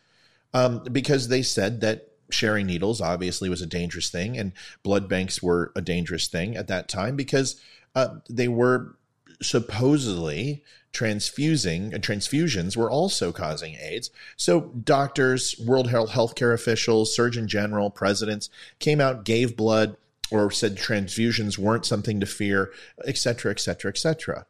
um, 0.55 0.85
because 0.91 1.29
they 1.29 1.43
said 1.43 1.81
that 1.81 2.13
sharing 2.31 2.67
needles 2.67 3.01
obviously 3.01 3.49
was 3.49 3.63
a 3.63 3.67
dangerous 3.67 4.09
thing, 4.09 4.39
and 4.39 4.53
blood 4.85 5.09
banks 5.09 5.43
were 5.43 5.73
a 5.75 5.81
dangerous 5.81 6.29
thing 6.29 6.57
at 6.57 6.69
that 6.69 6.89
time 6.89 7.17
because 7.17 7.61
uh, 7.97 8.17
they 8.31 8.47
were 8.47 8.97
supposedly 9.41 10.63
transfusing 10.93 11.93
and 11.93 12.03
transfusions 12.03 12.77
were 12.77 12.91
also 12.91 13.31
causing 13.31 13.75
AIDS. 13.75 14.11
So 14.37 14.73
doctors, 14.83 15.59
World 15.59 15.91
Health 15.91 16.11
healthcare 16.11 16.55
officials, 16.55 17.15
Surgeon 17.15 17.49
General, 17.49 17.91
presidents 17.91 18.49
came 18.79 19.01
out, 19.01 19.25
gave 19.25 19.57
blood, 19.57 19.97
or 20.31 20.51
said 20.51 20.77
transfusions 20.77 21.59
weren't 21.59 21.87
something 21.87 22.19
to 22.21 22.27
fear, 22.27 22.73
et 23.05 23.19
cetera, 23.19 23.51
et 23.51 23.61
cetera, 23.61 23.91
et 23.91 23.99
cetera. 23.99 24.47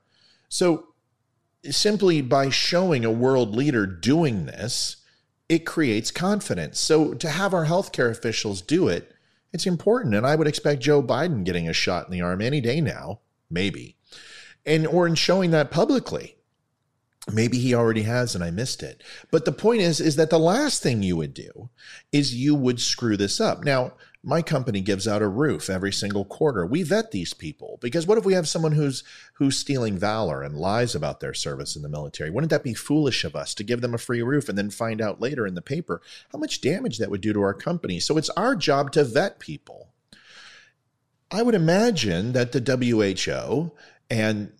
So 0.49 0.89
simply 1.69 2.23
by 2.23 2.49
showing 2.49 3.05
a 3.05 3.11
world 3.11 3.55
leader 3.55 3.85
doing 3.85 4.47
this, 4.47 4.97
it 5.49 5.67
creates 5.67 6.11
confidence. 6.11 6.79
So 6.79 7.15
to 7.15 7.29
have 7.29 7.53
our 7.53 7.67
healthcare 7.67 8.11
officials 8.11 8.63
do 8.63 8.89
it, 8.89 9.13
it's 9.53 9.67
important. 9.67 10.15
And 10.15 10.27
I 10.27 10.37
would 10.37 10.47
expect 10.47 10.83
Joe 10.83 11.03
Biden 11.03 11.45
getting 11.45 11.69
a 11.69 11.73
shot 11.73 12.07
in 12.07 12.13
the 12.13 12.21
arm 12.21 12.41
any 12.41 12.61
day 12.61 12.81
now, 12.81 13.21
maybe. 13.51 13.96
And 14.67 14.87
or 14.87 15.07
in 15.07 15.15
showing 15.15 15.53
that 15.53 15.71
publicly. 15.71 16.37
Maybe 17.33 17.59
he 17.59 17.75
already 17.75 18.03
has 18.03 18.37
and 18.37 18.45
i 18.45 18.53
missed 18.53 18.85
it. 18.85 19.03
But 19.33 19.45
the 19.45 19.53
point 19.53 19.81
is 19.81 20.01
is 20.01 20.17
that 20.17 20.31
the 20.31 20.39
last 20.39 20.83
thing 20.83 21.03
you 21.03 21.17
would 21.17 21.35
do 21.35 21.71
is 22.13 22.35
you 22.35 22.55
would 22.55 22.81
screw 22.81 23.17
this 23.17 23.41
up. 23.41 23.65
Now 23.65 23.95
my 24.27 24.43
company 24.43 24.81
gives 24.81 25.07
out 25.07 25.23
a 25.23 25.29
roof 25.29 25.71
every 25.71 25.93
single 25.93 26.25
quarter. 26.25 26.67
We 26.67 26.83
vet 26.83 27.13
these 27.13 27.33
people 27.33 27.79
because 27.81 28.09
what 28.09 28.19
if 28.19 28.25
we 28.25 28.35
have 28.35 28.49
someone 28.49 28.73
who's 28.73 29.05
who's 29.35 29.57
stealing 29.57 29.97
valor 29.97 30.43
and 30.43 30.57
lies 30.57 30.97
about 30.97 31.21
their 31.21 31.33
service 31.33 31.77
in 31.77 31.83
the 31.83 31.89
military? 31.89 32.31
Wouldn't 32.31 32.51
that 32.51 32.65
be 32.65 32.75
foolish 32.75 33.23
of 33.23 33.37
us 33.37 33.55
to 33.55 33.65
give 33.65 33.83
them 33.83 33.95
a 33.95 33.99
free 33.99 34.23
roof 34.23 34.49
and 34.49 34.59
then 34.59 34.71
find 34.71 35.01
out 35.01 35.21
later 35.21 35.47
in 35.47 35.55
the 35.55 35.63
paper 35.63 36.03
how 36.33 36.41
much 36.41 36.61
damage 36.61 36.99
that 36.99 37.11
would 37.11 37.21
do 37.21 37.33
to 37.33 37.41
our 37.41 37.55
company? 37.55 38.01
So 38.01 38.19
it's 38.19 38.31
our 38.31 38.57
job 38.57 38.91
to 38.93 39.05
vet 39.05 39.39
people. 39.39 39.93
I 41.31 41.43
would 41.43 41.55
imagine 41.55 42.33
that 42.33 42.51
the 42.51 42.61
who 42.61 43.73
and 44.11 44.53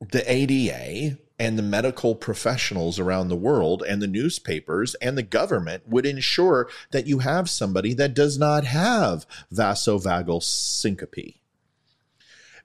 the 0.00 0.30
ada 0.30 1.16
and 1.38 1.58
the 1.58 1.62
medical 1.62 2.14
professionals 2.14 2.98
around 2.98 3.28
the 3.28 3.36
world 3.36 3.82
and 3.86 4.00
the 4.00 4.06
newspapers 4.06 4.94
and 4.96 5.16
the 5.16 5.22
government 5.22 5.86
would 5.86 6.06
ensure 6.06 6.68
that 6.90 7.06
you 7.06 7.18
have 7.18 7.50
somebody 7.50 7.92
that 7.94 8.14
does 8.14 8.38
not 8.38 8.64
have 8.64 9.26
vasovagal 9.52 10.42
syncope. 10.42 11.36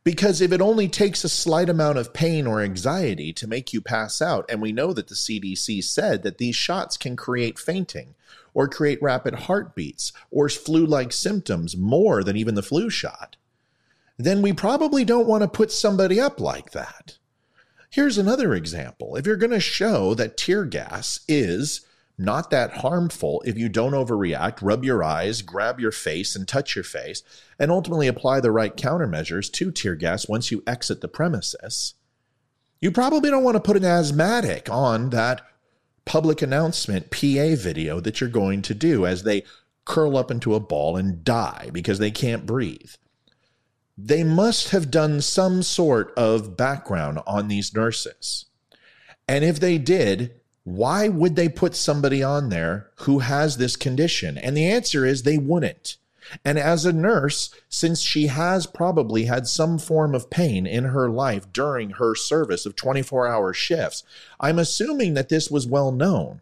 Because 0.03 0.41
if 0.41 0.51
it 0.51 0.61
only 0.61 0.87
takes 0.87 1.23
a 1.23 1.29
slight 1.29 1.69
amount 1.69 1.99
of 1.99 2.13
pain 2.13 2.47
or 2.47 2.61
anxiety 2.61 3.31
to 3.33 3.47
make 3.47 3.71
you 3.71 3.81
pass 3.81 4.19
out, 4.21 4.49
and 4.49 4.59
we 4.59 4.71
know 4.71 4.93
that 4.93 5.09
the 5.09 5.15
CDC 5.15 5.83
said 5.83 6.23
that 6.23 6.39
these 6.39 6.55
shots 6.55 6.97
can 6.97 7.15
create 7.15 7.59
fainting 7.59 8.15
or 8.53 8.67
create 8.67 9.01
rapid 9.01 9.35
heartbeats 9.35 10.11
or 10.31 10.49
flu 10.49 10.85
like 10.85 11.13
symptoms 11.13 11.77
more 11.77 12.23
than 12.23 12.35
even 12.35 12.55
the 12.55 12.63
flu 12.63 12.89
shot, 12.89 13.35
then 14.23 14.41
we 14.41 14.53
probably 14.53 15.05
don't 15.05 15.27
want 15.27 15.43
to 15.43 15.47
put 15.47 15.71
somebody 15.71 16.19
up 16.19 16.39
like 16.39 16.71
that. 16.71 17.17
Here's 17.89 18.17
another 18.17 18.53
example. 18.53 19.15
If 19.15 19.25
you're 19.25 19.35
going 19.35 19.51
to 19.51 19.59
show 19.59 20.13
that 20.13 20.37
tear 20.37 20.63
gas 20.65 21.21
is 21.27 21.85
not 22.17 22.49
that 22.51 22.77
harmful 22.77 23.41
if 23.45 23.57
you 23.57 23.67
don't 23.67 23.93
overreact, 23.93 24.59
rub 24.61 24.83
your 24.83 25.03
eyes, 25.03 25.41
grab 25.41 25.79
your 25.79 25.91
face, 25.91 26.35
and 26.35 26.47
touch 26.47 26.75
your 26.75 26.83
face, 26.83 27.23
and 27.59 27.71
ultimately 27.71 28.07
apply 28.07 28.39
the 28.39 28.51
right 28.51 28.77
countermeasures 28.77 29.51
to 29.53 29.71
tear 29.71 29.95
gas 29.95 30.27
once 30.27 30.51
you 30.51 30.63
exit 30.67 31.01
the 31.01 31.07
premises, 31.07 31.95
you 32.79 32.91
probably 32.91 33.29
don't 33.29 33.43
want 33.43 33.55
to 33.55 33.61
put 33.61 33.77
an 33.77 33.85
asthmatic 33.85 34.69
on 34.69 35.09
that 35.09 35.41
public 36.05 36.41
announcement 36.41 37.11
PA 37.11 37.55
video 37.55 37.99
that 37.99 38.21
you're 38.21 38.29
going 38.29 38.61
to 38.61 38.73
do 38.73 39.05
as 39.05 39.23
they 39.23 39.43
curl 39.85 40.15
up 40.15 40.31
into 40.31 40.55
a 40.55 40.59
ball 40.59 40.95
and 40.95 41.23
die 41.23 41.69
because 41.73 41.99
they 41.99 42.11
can't 42.11 42.45
breathe 42.45 42.91
they 44.03 44.23
must 44.23 44.69
have 44.69 44.89
done 44.89 45.21
some 45.21 45.61
sort 45.61 46.13
of 46.17 46.57
background 46.57 47.19
on 47.27 47.47
these 47.47 47.73
nurses. 47.73 48.45
And 49.27 49.43
if 49.43 49.59
they 49.59 49.77
did, 49.77 50.33
why 50.63 51.07
would 51.07 51.35
they 51.35 51.49
put 51.49 51.75
somebody 51.75 52.23
on 52.23 52.49
there 52.49 52.89
who 53.01 53.19
has 53.19 53.57
this 53.57 53.75
condition? 53.75 54.37
And 54.37 54.57
the 54.57 54.65
answer 54.65 55.05
is 55.05 55.23
they 55.23 55.37
wouldn't. 55.37 55.97
And 56.45 56.57
as 56.57 56.85
a 56.85 56.93
nurse, 56.93 57.53
since 57.69 58.01
she 58.01 58.27
has 58.27 58.65
probably 58.65 59.25
had 59.25 59.47
some 59.47 59.77
form 59.77 60.15
of 60.15 60.29
pain 60.29 60.65
in 60.65 60.85
her 60.85 61.09
life 61.09 61.51
during 61.51 61.91
her 61.91 62.15
service 62.15 62.65
of 62.65 62.75
24 62.75 63.27
hour 63.27 63.53
shifts, 63.53 64.03
I'm 64.39 64.59
assuming 64.59 65.13
that 65.15 65.29
this 65.29 65.49
was 65.49 65.67
well 65.67 65.91
known. 65.91 66.41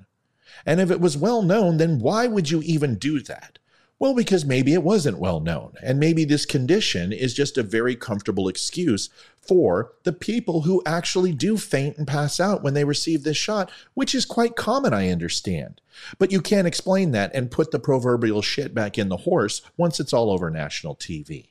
And 0.66 0.82
if 0.82 0.92
it 0.92 1.00
was 1.00 1.18
well 1.18 1.42
known, 1.42 1.78
then 1.78 2.00
why 2.00 2.28
would 2.28 2.50
you 2.50 2.62
even 2.62 2.96
do 2.96 3.20
that? 3.22 3.59
Well, 4.00 4.16
because 4.16 4.46
maybe 4.46 4.74
it 4.74 4.84
wasn't 4.84 5.20
well 5.20 5.42
known, 5.42 5.74
and 5.84 6.00
maybe 6.00 6.24
this 6.24 6.46
condition 6.46 7.12
is 7.12 7.34
just 7.34 7.58
a 7.58 7.64
very 7.64 7.98
comfortable 7.98 8.48
excuse 8.48 9.10
for 9.42 9.92
the 10.04 10.14
people 10.14 10.62
who 10.62 10.82
actually 10.86 11.34
do 11.34 11.58
faint 11.58 11.98
and 11.98 12.08
pass 12.08 12.40
out 12.40 12.64
when 12.64 12.74
they 12.76 12.86
receive 12.86 13.24
this 13.24 13.36
shot, 13.36 13.70
which 13.96 14.16
is 14.16 14.24
quite 14.26 14.56
common, 14.56 14.94
I 14.94 15.10
understand. 15.10 15.82
But 16.18 16.32
you 16.32 16.40
can't 16.40 16.68
explain 16.68 17.12
that 17.12 17.36
and 17.36 17.52
put 17.52 17.72
the 17.72 17.80
proverbial 17.80 18.42
shit 18.42 18.74
back 18.74 18.98
in 18.98 19.10
the 19.10 19.18
horse 19.18 19.62
once 19.76 20.00
it's 20.00 20.14
all 20.14 20.32
over 20.32 20.50
national 20.50 20.96
TV. 20.96 21.50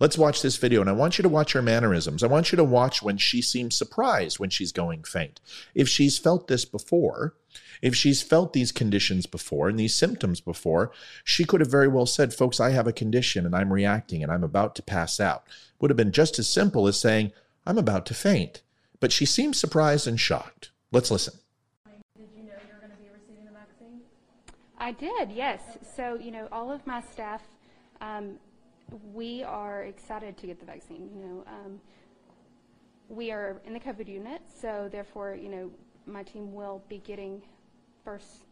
Let's 0.00 0.18
watch 0.18 0.42
this 0.42 0.56
video, 0.56 0.80
and 0.80 0.90
I 0.90 0.94
want 0.94 1.18
you 1.18 1.22
to 1.22 1.28
watch 1.28 1.52
her 1.52 1.62
mannerisms. 1.62 2.24
I 2.24 2.26
want 2.26 2.50
you 2.50 2.56
to 2.56 2.64
watch 2.64 3.02
when 3.02 3.16
she 3.16 3.40
seems 3.40 3.76
surprised 3.76 4.40
when 4.40 4.50
she's 4.50 4.72
going 4.72 5.04
faint. 5.04 5.40
If 5.74 5.88
she's 5.88 6.18
felt 6.18 6.48
this 6.48 6.64
before, 6.64 7.34
if 7.82 7.94
she's 7.94 8.22
felt 8.22 8.52
these 8.52 8.72
conditions 8.72 9.26
before 9.26 9.68
and 9.68 9.78
these 9.78 9.94
symptoms 9.94 10.40
before, 10.40 10.92
she 11.24 11.44
could 11.44 11.60
have 11.60 11.70
very 11.70 11.88
well 11.88 12.06
said, 12.06 12.34
Folks, 12.34 12.60
I 12.60 12.70
have 12.70 12.86
a 12.86 12.92
condition 12.92 13.46
and 13.46 13.54
I'm 13.54 13.72
reacting 13.72 14.22
and 14.22 14.32
I'm 14.32 14.44
about 14.44 14.74
to 14.76 14.82
pass 14.82 15.20
out. 15.20 15.44
Would 15.80 15.90
have 15.90 15.96
been 15.96 16.12
just 16.12 16.38
as 16.38 16.48
simple 16.48 16.86
as 16.86 16.98
saying, 16.98 17.32
I'm 17.66 17.78
about 17.78 18.06
to 18.06 18.14
faint. 18.14 18.62
But 19.00 19.12
she 19.12 19.26
seems 19.26 19.58
surprised 19.58 20.06
and 20.06 20.18
shocked. 20.18 20.70
Let's 20.92 21.10
listen. 21.10 21.34
Did 22.16 22.28
you 22.34 22.42
know 22.44 22.52
you 22.66 22.74
were 22.74 22.80
going 22.80 22.92
to 22.92 23.02
be 23.02 23.10
receiving 23.12 23.44
the 23.44 23.52
vaccine? 23.52 24.00
I 24.78 24.92
did, 24.92 25.32
yes. 25.36 25.60
So, 25.96 26.14
you 26.14 26.30
know, 26.30 26.48
all 26.50 26.70
of 26.70 26.86
my 26.86 27.02
staff, 27.12 27.42
um, 28.00 28.38
we 29.12 29.42
are 29.42 29.82
excited 29.82 30.36
to 30.38 30.46
get 30.46 30.60
the 30.60 30.66
vaccine. 30.66 31.10
You 31.14 31.22
know, 31.22 31.44
um, 31.46 31.80
we 33.08 33.30
are 33.30 33.60
in 33.66 33.72
the 33.72 33.80
COVID 33.80 34.08
unit, 34.08 34.42
so 34.60 34.88
therefore, 34.90 35.34
you 35.34 35.48
know, 35.48 35.70
my 36.06 36.22
team 36.22 36.54
will 36.54 36.82
be 36.88 36.98
getting 36.98 37.42
first 38.06 38.44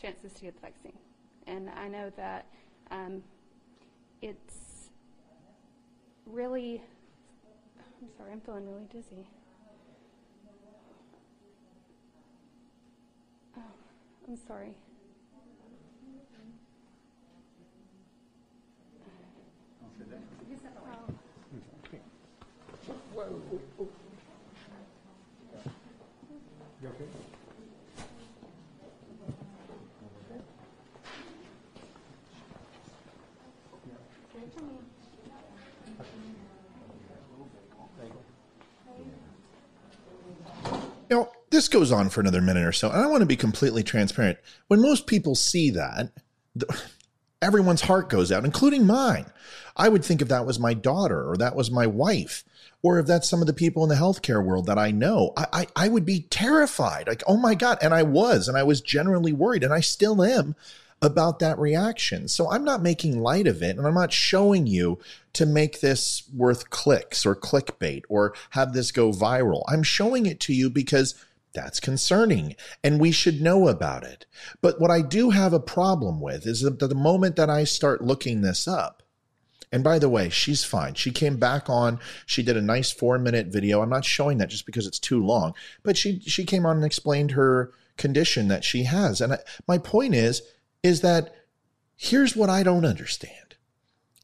chances 0.00 0.34
to 0.34 0.42
get 0.42 0.54
the 0.54 0.60
vaccine. 0.60 0.92
And 1.46 1.70
I 1.70 1.88
know 1.88 2.12
that 2.16 2.44
um, 2.90 3.22
it's 4.20 4.90
really, 6.26 6.82
I'm 8.02 8.08
sorry, 8.18 8.32
I'm 8.32 8.40
feeling 8.42 8.68
really 8.68 8.86
dizzy. 8.92 9.26
I'm 14.28 14.36
sorry. 14.46 14.74
Now, 41.10 41.30
this 41.50 41.68
goes 41.68 41.90
on 41.90 42.10
for 42.10 42.20
another 42.20 42.42
minute 42.42 42.64
or 42.64 42.72
so, 42.72 42.90
and 42.90 43.00
I 43.00 43.06
want 43.06 43.22
to 43.22 43.26
be 43.26 43.36
completely 43.36 43.82
transparent. 43.82 44.38
When 44.66 44.82
most 44.82 45.06
people 45.06 45.34
see 45.34 45.70
that, 45.70 46.12
th- 46.58 46.82
everyone's 47.40 47.80
heart 47.82 48.10
goes 48.10 48.30
out, 48.30 48.44
including 48.44 48.86
mine. 48.86 49.26
I 49.74 49.88
would 49.88 50.04
think 50.04 50.20
if 50.20 50.28
that 50.28 50.44
was 50.44 50.58
my 50.58 50.74
daughter 50.74 51.30
or 51.30 51.36
that 51.38 51.56
was 51.56 51.70
my 51.70 51.86
wife, 51.86 52.44
or 52.82 52.98
if 52.98 53.06
that's 53.06 53.28
some 53.28 53.40
of 53.40 53.46
the 53.46 53.52
people 53.54 53.82
in 53.84 53.88
the 53.88 53.94
healthcare 53.94 54.44
world 54.44 54.66
that 54.66 54.78
I 54.78 54.90
know, 54.90 55.32
I, 55.36 55.46
I, 55.52 55.66
I 55.84 55.88
would 55.88 56.04
be 56.04 56.26
terrified. 56.28 57.06
Like, 57.08 57.22
oh 57.26 57.36
my 57.36 57.54
God. 57.54 57.78
And 57.80 57.94
I 57.94 58.02
was, 58.02 58.46
and 58.48 58.58
I 58.58 58.62
was 58.64 58.80
generally 58.80 59.32
worried, 59.32 59.64
and 59.64 59.72
I 59.72 59.80
still 59.80 60.22
am 60.22 60.56
about 61.00 61.38
that 61.38 61.58
reaction. 61.58 62.28
So 62.28 62.50
I'm 62.50 62.64
not 62.64 62.82
making 62.82 63.20
light 63.20 63.46
of 63.46 63.62
it, 63.62 63.76
and 63.76 63.86
I'm 63.86 63.94
not 63.94 64.12
showing 64.12 64.66
you 64.66 64.98
to 65.34 65.46
make 65.46 65.80
this 65.80 66.28
worth 66.34 66.70
clicks 66.70 67.24
or 67.24 67.36
clickbait 67.36 68.02
or 68.08 68.34
have 68.50 68.72
this 68.72 68.90
go 68.90 69.10
viral. 69.12 69.62
I'm 69.68 69.82
showing 69.82 70.26
it 70.26 70.40
to 70.40 70.52
you 70.52 70.70
because 70.70 71.14
that's 71.54 71.80
concerning 71.80 72.54
and 72.84 73.00
we 73.00 73.10
should 73.10 73.40
know 73.40 73.68
about 73.68 74.04
it. 74.04 74.26
But 74.60 74.80
what 74.80 74.90
I 74.90 75.02
do 75.02 75.30
have 75.30 75.52
a 75.52 75.60
problem 75.60 76.20
with 76.20 76.46
is 76.46 76.60
that 76.60 76.78
the 76.78 76.94
moment 76.94 77.36
that 77.36 77.50
I 77.50 77.64
start 77.64 78.04
looking 78.04 78.42
this 78.42 78.68
up, 78.68 79.02
and 79.70 79.84
by 79.84 79.98
the 79.98 80.08
way, 80.08 80.30
she's 80.30 80.64
fine. 80.64 80.94
She 80.94 81.10
came 81.10 81.36
back 81.36 81.68
on. 81.68 82.00
She 82.24 82.42
did 82.42 82.56
a 82.56 82.62
nice 82.62 82.90
four 82.90 83.18
minute 83.18 83.48
video. 83.48 83.82
I'm 83.82 83.90
not 83.90 84.04
showing 84.04 84.38
that 84.38 84.48
just 84.48 84.66
because 84.66 84.86
it's 84.86 84.98
too 84.98 85.22
long, 85.22 85.52
but 85.82 85.96
she 85.96 86.20
she 86.20 86.44
came 86.44 86.64
on 86.64 86.76
and 86.76 86.86
explained 86.86 87.32
her 87.32 87.72
condition 87.98 88.48
that 88.48 88.64
she 88.64 88.84
has. 88.84 89.20
And 89.20 89.34
I, 89.34 89.38
my 89.66 89.76
point 89.76 90.14
is, 90.14 90.40
is 90.82 91.00
that 91.00 91.34
here's 91.96 92.36
what 92.36 92.50
I 92.50 92.62
don't 92.62 92.84
understand 92.84 93.56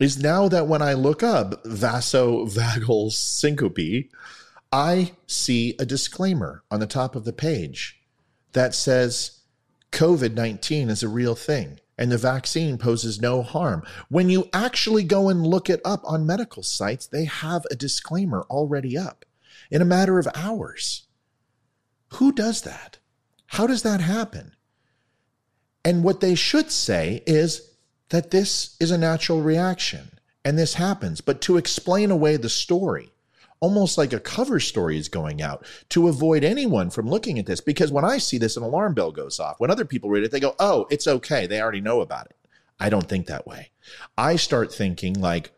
is 0.01 0.21
now 0.21 0.49
that 0.49 0.67
when 0.67 0.83
I 0.83 0.95
look 0.95 1.23
up 1.23 1.63
vasovagal 1.65 3.13
syncope, 3.13 4.11
I 4.73 5.13
see 5.27 5.77
a 5.79 5.87
disclaimer 5.87 6.65
on 6.71 6.81
the 6.81 6.87
top 6.87 7.15
of 7.15 7.25
the 7.25 7.33
page 7.33 8.01
that 8.53 8.75
says 8.75 9.41
COVID 9.93 10.35
19 10.35 10.91
is 10.91 11.03
a 11.03 11.09
real 11.09 11.35
thing 11.35 11.79
and 11.97 12.11
the 12.11 12.19
vaccine 12.19 12.77
poses 12.77 13.21
no 13.21 13.43
harm. 13.43 13.85
When 14.09 14.29
you 14.29 14.49
actually 14.53 15.05
go 15.05 15.29
and 15.29 15.47
look 15.47 15.71
it 15.71 15.81
up 15.85 16.03
on 16.05 16.27
medical 16.27 16.63
sites, 16.63 17.07
they 17.07 17.25
have 17.25 17.65
a 17.71 17.77
disclaimer 17.77 18.45
already 18.51 18.99
up 18.99 19.25
in 19.71 19.81
a 19.81 19.87
matter 19.87 20.19
of 20.19 20.29
hours. 20.35 21.07
Who 22.15 22.33
does 22.33 22.63
that? 22.63 22.99
How 23.47 23.67
does 23.67 23.83
that 23.83 24.01
happen? 24.01 24.55
And 25.85 26.03
what 26.03 26.21
they 26.21 26.35
should 26.35 26.71
say 26.71 27.23
is 27.27 27.71
that 28.09 28.31
this 28.31 28.77
is 28.81 28.91
a 28.91 28.99
natural 28.99 29.43
reaction 29.43 30.19
and 30.45 30.59
this 30.59 30.75
happens. 30.75 31.21
But 31.21 31.41
to 31.43 31.57
explain 31.57 32.11
away 32.11 32.37
the 32.37 32.49
story, 32.49 33.11
almost 33.61 33.97
like 33.97 34.13
a 34.13 34.21
cover 34.21 34.61
story 34.61 34.99
is 34.99 35.09
going 35.09 35.41
out 35.41 35.67
to 35.89 36.09
avoid 36.09 36.45
anyone 36.45 36.91
from 36.91 37.09
looking 37.09 37.39
at 37.39 37.47
this. 37.47 37.61
Because 37.63 37.91
when 37.91 38.05
I 38.05 38.19
see 38.19 38.37
this, 38.37 38.57
an 38.57 38.63
alarm 38.63 38.93
bell 38.95 39.11
goes 39.11 39.41
off. 39.41 39.59
When 39.59 39.71
other 39.71 39.87
people 39.87 40.11
read 40.11 40.25
it, 40.25 40.31
they 40.31 40.41
go, 40.41 40.55
oh, 40.59 40.87
it's 40.91 41.07
okay. 41.07 41.47
They 41.47 41.61
already 41.61 41.81
know 41.81 42.03
about 42.03 42.27
it. 42.27 42.37
I 42.79 42.91
don't 42.91 43.09
think 43.09 43.27
that 43.27 43.47
way. 43.47 43.71
I 44.19 44.37
start 44.37 44.73
thinking, 44.73 45.15
like, 45.15 45.53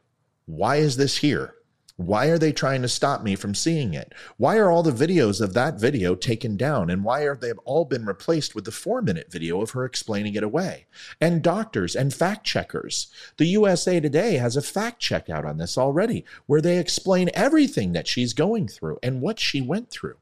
why 0.45 0.77
is 0.77 0.97
this 0.97 1.17
here? 1.17 1.56
Why 1.97 2.27
are 2.27 2.37
they 2.37 2.53
trying 2.53 2.83
to 2.83 2.89
stop 2.89 3.23
me 3.23 3.37
from 3.37 3.55
seeing 3.55 3.95
it? 3.95 4.13
Why 4.37 4.59
are 4.59 4.71
all 4.71 4.83
the 4.83 4.91
videos 4.93 5.41
of 5.41 5.55
that 5.55 5.81
video 5.81 6.15
taken 6.15 6.57
down? 6.57 6.91
And 6.91 7.03
why 7.03 7.23
are 7.23 7.37
they 7.37 7.53
all 7.65 7.87
been 7.87 8.05
replaced 8.05 8.55
with 8.55 8.67
the 8.67 8.71
four 8.71 9.01
minute 9.01 9.33
video 9.33 9.63
of 9.63 9.71
her 9.71 9.87
explaining 9.87 10.35
it 10.35 10.43
away? 10.43 10.87
And 11.23 11.43
doctors 11.43 11.97
and 11.97 12.13
fact 12.13 12.45
checkers. 12.45 13.07
The 13.39 13.47
USA 13.47 13.99
Today 13.99 14.37
has 14.37 14.57
a 14.57 14.63
fact 14.63 15.01
check 15.01 15.31
out 15.31 15.47
on 15.47 15.57
this 15.57 15.79
already, 15.79 16.27
where 16.45 16.61
they 16.61 16.79
explain 16.79 17.31
everything 17.33 17.93
that 17.93 18.07
she's 18.07 18.35
going 18.35 18.69
through 18.69 18.99
and 19.03 19.23
what 19.23 19.41
she 19.41 19.63
went 19.63 19.89
through. 19.89 20.17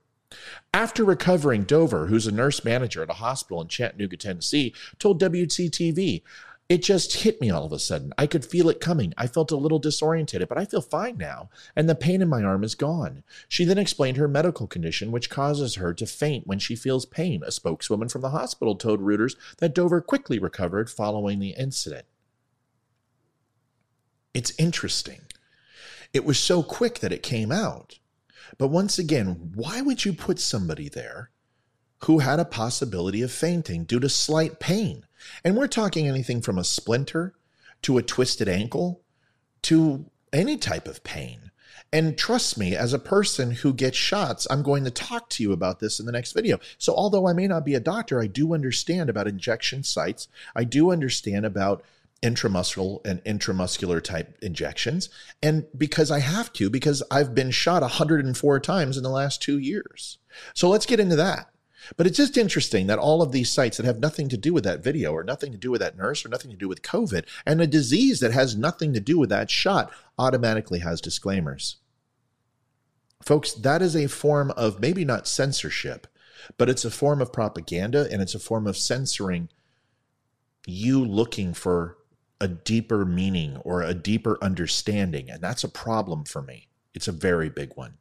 After 0.73 1.05
recovering, 1.05 1.65
Dover, 1.65 2.07
who's 2.07 2.27
a 2.27 2.33
nurse 2.33 2.65
manager 2.65 3.03
at 3.03 3.11
a 3.11 3.15
hospital 3.15 3.61
in 3.61 3.69
Chattanooga, 3.69 4.17
Tennessee, 4.17 4.75
told 4.99 5.21
WCTV, 5.21 6.23
it 6.69 6.83
just 6.83 7.23
hit 7.23 7.41
me 7.41 7.51
all 7.51 7.67
of 7.67 7.73
a 7.73 7.79
sudden. 7.79 8.13
I 8.17 8.27
could 8.27 8.45
feel 8.45 8.71
it 8.71 8.81
coming. 8.81 9.13
I 9.19 9.27
felt 9.27 9.51
a 9.51 9.57
little 9.57 9.79
disoriented, 9.79 10.47
but 10.49 10.57
I 10.57 10.65
feel 10.65 10.81
fine 10.81 11.19
now, 11.19 11.51
and 11.77 11.89
the 11.89 11.95
pain 11.95 12.23
in 12.23 12.29
my 12.29 12.43
arm 12.43 12.65
is 12.65 12.75
gone. 12.75 13.23
She 13.49 13.65
then 13.65 13.77
explained 13.77 14.17
her 14.17 14.29
medical 14.29 14.67
condition, 14.67 15.13
which 15.13 15.29
causes 15.29 15.75
her 15.75 15.93
to 15.93 16.07
faint 16.07 16.47
when 16.47 16.59
she 16.59 16.75
feels 16.75 17.05
pain. 17.05 17.43
A 17.45 17.53
spokeswoman 17.53 18.09
from 18.09 18.23
the 18.23 18.31
hospital 18.31 18.77
told 18.77 19.01
Reuters 19.01 19.37
that 19.59 19.75
Dover 19.75 20.01
quickly 20.01 20.39
recovered 20.39 20.89
following 20.89 21.39
the 21.39 21.55
incident. 21.59 22.07
It's 24.33 24.53
interesting. 24.59 25.21
It 26.15 26.25
was 26.25 26.39
so 26.39 26.63
quick 26.63 27.01
that 27.01 27.13
it 27.13 27.23
came 27.23 27.53
out. 27.53 27.99
But 28.57 28.69
once 28.69 28.99
again, 28.99 29.53
why 29.55 29.81
would 29.83 30.05
you 30.05 30.13
put 30.13 30.41
somebody 30.41 30.89
there 30.89 31.31
who 32.05 32.19
had 32.21 32.41
a 32.41 32.45
possibility 32.45 33.23
of 33.23 33.33
fainting 33.33 33.85
due 33.85 34.01
to 34.01 34.09
slight 34.09 34.61
pain? 34.61 35.07
And 35.45 35.57
we're 35.57 35.67
talking 35.67 36.09
anything 36.09 36.43
from 36.43 36.59
a 36.59 36.65
splinter 36.65 37.35
to 37.83 37.99
a 37.99 38.03
twisted 38.03 38.49
ankle 38.49 39.03
to 39.63 40.07
any 40.33 40.57
type 40.57 40.89
of 40.89 41.05
pain. 41.05 41.51
And 41.93 42.19
trust 42.19 42.59
me, 42.59 42.75
as 42.75 42.93
a 42.93 42.99
person 42.99 43.53
who 43.53 43.73
gets 43.73 43.97
shots, 43.97 44.49
I'm 44.51 44.65
going 44.65 44.83
to 44.83 44.91
talk 44.91 45.29
to 45.31 45.45
you 45.45 45.53
about 45.53 45.79
this 45.79 46.01
in 46.01 46.07
the 46.07 46.13
next 46.13 46.33
video. 46.33 46.59
So, 46.77 46.93
although 46.93 47.29
I 47.29 47.33
may 47.33 47.47
not 47.47 47.65
be 47.65 47.75
a 47.75 47.81
doctor, 47.81 48.21
I 48.21 48.27
do 48.27 48.53
understand 48.53 49.09
about 49.09 49.29
injection 49.29 49.85
sites. 49.85 50.27
I 50.57 50.65
do 50.65 50.91
understand 50.91 51.47
about 51.47 51.85
intramuscular 52.21 53.01
and 53.07 53.23
intramuscular 53.23 54.03
type 54.03 54.37
injections. 54.43 55.09
And 55.41 55.67
because 55.79 56.11
I 56.11 56.19
have 56.19 56.53
to, 56.55 56.69
because 56.69 57.01
I've 57.13 57.33
been 57.33 57.53
shot 57.53 57.83
104 57.83 58.59
times 58.59 58.97
in 58.97 59.05
the 59.05 59.09
last 59.09 59.41
two 59.41 59.59
years. 59.59 60.19
So, 60.53 60.69
let's 60.69 60.87
get 60.87 60.99
into 60.99 61.17
that. 61.17 61.54
But 61.97 62.07
it's 62.07 62.17
just 62.17 62.37
interesting 62.37 62.87
that 62.87 62.99
all 62.99 63.23
of 63.23 63.33
these 63.33 63.51
sites 63.51 63.77
that 63.77 63.87
have 63.87 63.99
nothing 63.99 64.29
to 64.31 64.37
do 64.37 64.53
with 64.53 64.65
that 64.65 64.83
video 64.83 65.13
or 65.13 65.23
nothing 65.23 65.53
to 65.53 65.59
do 65.59 65.71
with 65.71 65.81
that 65.81 65.97
nurse 65.97 66.25
or 66.25 66.29
nothing 66.29 66.51
to 66.51 66.57
do 66.57 66.69
with 66.69 66.83
COVID 66.83 67.25
and 67.45 67.61
a 67.61 67.67
disease 67.67 68.21
that 68.21 68.33
has 68.33 68.57
nothing 68.57 68.93
to 68.95 69.01
do 69.01 69.19
with 69.19 69.31
that 69.31 69.51
shot 69.51 69.93
automatically 70.19 70.81
has 70.81 71.01
disclaimers. 71.01 71.77
Folks, 73.23 73.53
that 73.53 73.83
is 73.83 73.97
a 73.97 74.09
form 74.09 74.51
of 74.53 74.81
maybe 74.81 75.05
not 75.05 75.29
censorship, 75.29 76.07
but 76.59 76.69
it's 76.69 76.85
a 76.85 76.91
form 76.91 77.21
of 77.21 77.33
propaganda 77.33 78.09
and 78.11 78.21
it's 78.21 78.35
a 78.35 78.41
form 78.41 78.67
of 78.67 78.77
censoring 78.77 79.49
you 80.67 81.05
looking 81.05 81.55
for 81.55 81.99
a 82.41 82.49
deeper 82.49 83.05
meaning 83.05 83.57
or 83.59 83.83
a 83.83 83.95
deeper 83.95 84.39
understanding. 84.43 85.31
And 85.31 85.43
that's 85.43 85.65
a 85.65 85.69
problem 85.69 86.25
for 86.25 86.43
me. 86.43 86.69
It's 86.95 87.09
a 87.09 87.13
very 87.13 87.49
big 87.49 87.77
one. 87.77 87.95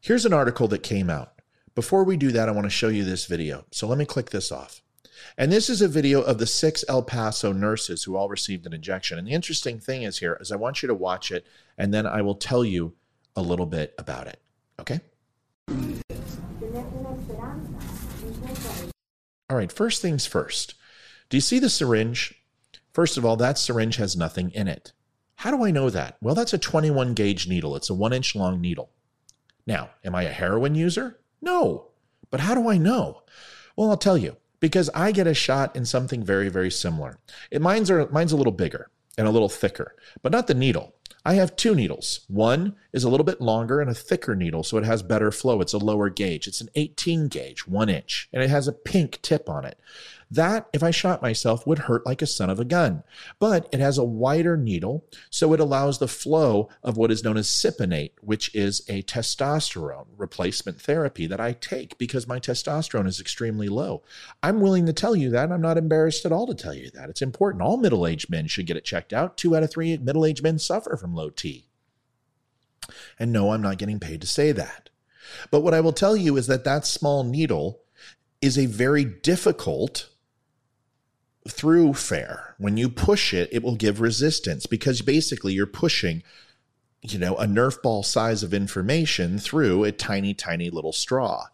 Here's 0.00 0.26
an 0.26 0.32
article 0.32 0.68
that 0.68 0.82
came 0.82 1.10
out. 1.10 1.35
Before 1.76 2.04
we 2.04 2.16
do 2.16 2.32
that, 2.32 2.48
I 2.48 2.52
want 2.52 2.64
to 2.64 2.70
show 2.70 2.88
you 2.88 3.04
this 3.04 3.26
video. 3.26 3.66
So 3.70 3.86
let 3.86 3.98
me 3.98 4.06
click 4.06 4.30
this 4.30 4.50
off. 4.50 4.80
And 5.36 5.52
this 5.52 5.68
is 5.68 5.82
a 5.82 5.88
video 5.88 6.22
of 6.22 6.38
the 6.38 6.46
six 6.46 6.82
El 6.88 7.02
Paso 7.02 7.52
nurses 7.52 8.02
who 8.02 8.16
all 8.16 8.30
received 8.30 8.64
an 8.64 8.72
injection. 8.72 9.18
And 9.18 9.28
the 9.28 9.34
interesting 9.34 9.78
thing 9.78 10.02
is 10.02 10.18
here 10.18 10.38
is 10.40 10.50
I 10.50 10.56
want 10.56 10.82
you 10.82 10.86
to 10.86 10.94
watch 10.94 11.30
it 11.30 11.46
and 11.76 11.92
then 11.92 12.06
I 12.06 12.22
will 12.22 12.34
tell 12.34 12.64
you 12.64 12.94
a 13.36 13.42
little 13.42 13.66
bit 13.66 13.94
about 13.98 14.26
it. 14.26 14.40
Okay? 14.80 15.00
All 19.50 19.56
right, 19.58 19.70
first 19.70 20.00
things 20.00 20.24
first. 20.24 20.76
Do 21.28 21.36
you 21.36 21.42
see 21.42 21.58
the 21.58 21.68
syringe? 21.68 22.34
First 22.94 23.18
of 23.18 23.26
all, 23.26 23.36
that 23.36 23.58
syringe 23.58 23.96
has 23.96 24.16
nothing 24.16 24.50
in 24.52 24.66
it. 24.66 24.94
How 25.34 25.50
do 25.50 25.62
I 25.62 25.72
know 25.72 25.90
that? 25.90 26.16
Well, 26.22 26.34
that's 26.34 26.54
a 26.54 26.58
21 26.58 27.12
gauge 27.12 27.46
needle. 27.46 27.76
It's 27.76 27.90
a 27.90 27.94
one 27.94 28.14
inch 28.14 28.34
long 28.34 28.62
needle. 28.62 28.88
Now, 29.66 29.90
am 30.02 30.14
I 30.14 30.22
a 30.22 30.32
heroin 30.32 30.74
user? 30.74 31.18
No. 31.40 31.88
But 32.30 32.40
how 32.40 32.54
do 32.54 32.68
I 32.68 32.78
know? 32.78 33.22
Well, 33.76 33.90
I'll 33.90 33.96
tell 33.96 34.18
you. 34.18 34.36
Because 34.58 34.88
I 34.94 35.12
get 35.12 35.26
a 35.26 35.34
shot 35.34 35.76
in 35.76 35.84
something 35.84 36.24
very, 36.24 36.48
very 36.48 36.70
similar. 36.70 37.18
It, 37.50 37.60
mine's, 37.60 37.90
are, 37.90 38.08
mine's 38.08 38.32
a 38.32 38.36
little 38.36 38.52
bigger 38.52 38.90
and 39.18 39.28
a 39.28 39.30
little 39.30 39.50
thicker, 39.50 39.94
but 40.22 40.32
not 40.32 40.46
the 40.46 40.54
needle. 40.54 40.94
I 41.26 41.34
have 41.34 41.56
two 41.56 41.74
needles. 41.74 42.20
One 42.28 42.76
is 42.92 43.02
a 43.02 43.08
little 43.08 43.24
bit 43.24 43.40
longer 43.40 43.80
and 43.80 43.90
a 43.90 43.94
thicker 43.94 44.36
needle, 44.36 44.62
so 44.62 44.78
it 44.78 44.84
has 44.84 45.02
better 45.02 45.32
flow. 45.32 45.60
It's 45.60 45.72
a 45.72 45.78
lower 45.78 46.08
gauge. 46.08 46.46
It's 46.46 46.60
an 46.60 46.70
18 46.76 47.26
gauge, 47.26 47.66
one 47.66 47.88
inch, 47.88 48.28
and 48.32 48.44
it 48.44 48.50
has 48.50 48.68
a 48.68 48.72
pink 48.72 49.20
tip 49.22 49.48
on 49.50 49.64
it. 49.64 49.78
That, 50.30 50.68
if 50.72 50.82
I 50.82 50.90
shot 50.90 51.22
myself, 51.22 51.66
would 51.66 51.80
hurt 51.80 52.04
like 52.04 52.20
a 52.20 52.26
son 52.26 52.50
of 52.50 52.58
a 52.58 52.64
gun. 52.64 53.04
But 53.38 53.68
it 53.72 53.78
has 53.78 53.96
a 53.96 54.04
wider 54.04 54.56
needle, 54.56 55.04
so 55.30 55.52
it 55.52 55.60
allows 55.60 55.98
the 55.98 56.08
flow 56.08 56.68
of 56.82 56.96
what 56.96 57.12
is 57.12 57.22
known 57.22 57.36
as 57.36 57.46
Cypionate, 57.46 58.12
which 58.20 58.52
is 58.52 58.82
a 58.88 59.02
testosterone 59.02 60.06
replacement 60.16 60.80
therapy 60.80 61.28
that 61.28 61.40
I 61.40 61.52
take 61.52 61.96
because 61.96 62.26
my 62.26 62.40
testosterone 62.40 63.06
is 63.06 63.20
extremely 63.20 63.68
low. 63.68 64.02
I'm 64.42 64.60
willing 64.60 64.86
to 64.86 64.92
tell 64.92 65.14
you 65.14 65.30
that. 65.30 65.52
I'm 65.52 65.62
not 65.62 65.78
embarrassed 65.78 66.26
at 66.26 66.32
all 66.32 66.48
to 66.48 66.54
tell 66.54 66.74
you 66.74 66.90
that. 66.90 67.08
It's 67.08 67.22
important. 67.22 67.62
All 67.62 67.76
middle 67.76 68.06
aged 68.06 68.28
men 68.28 68.48
should 68.48 68.66
get 68.66 68.76
it 68.76 68.84
checked 68.84 69.12
out. 69.12 69.36
Two 69.36 69.54
out 69.54 69.62
of 69.62 69.70
three 69.70 69.96
middle 69.96 70.26
aged 70.26 70.42
men 70.42 70.58
suffer 70.58 70.96
from 70.96 71.14
low 71.14 71.30
T. 71.30 71.66
And 73.18 73.32
no, 73.32 73.52
I'm 73.52 73.62
not 73.62 73.78
getting 73.78 74.00
paid 74.00 74.20
to 74.22 74.26
say 74.26 74.50
that. 74.52 74.90
But 75.50 75.60
what 75.60 75.74
I 75.74 75.80
will 75.80 75.92
tell 75.92 76.16
you 76.16 76.36
is 76.36 76.46
that 76.48 76.64
that 76.64 76.86
small 76.86 77.22
needle 77.24 77.80
is 78.40 78.58
a 78.58 78.66
very 78.66 79.04
difficult 79.04 80.08
through 81.48 81.94
fair. 81.94 82.54
When 82.58 82.76
you 82.76 82.88
push 82.88 83.34
it, 83.34 83.48
it 83.52 83.62
will 83.62 83.76
give 83.76 84.00
resistance 84.00 84.66
because 84.66 85.02
basically 85.02 85.52
you're 85.52 85.66
pushing, 85.66 86.22
you 87.02 87.18
know, 87.18 87.36
a 87.36 87.46
Nerf 87.46 87.80
ball 87.82 88.02
size 88.02 88.42
of 88.42 88.54
information 88.54 89.38
through 89.38 89.84
a 89.84 89.92
tiny, 89.92 90.34
tiny 90.34 90.70
little 90.70 90.92
straw 90.92 91.46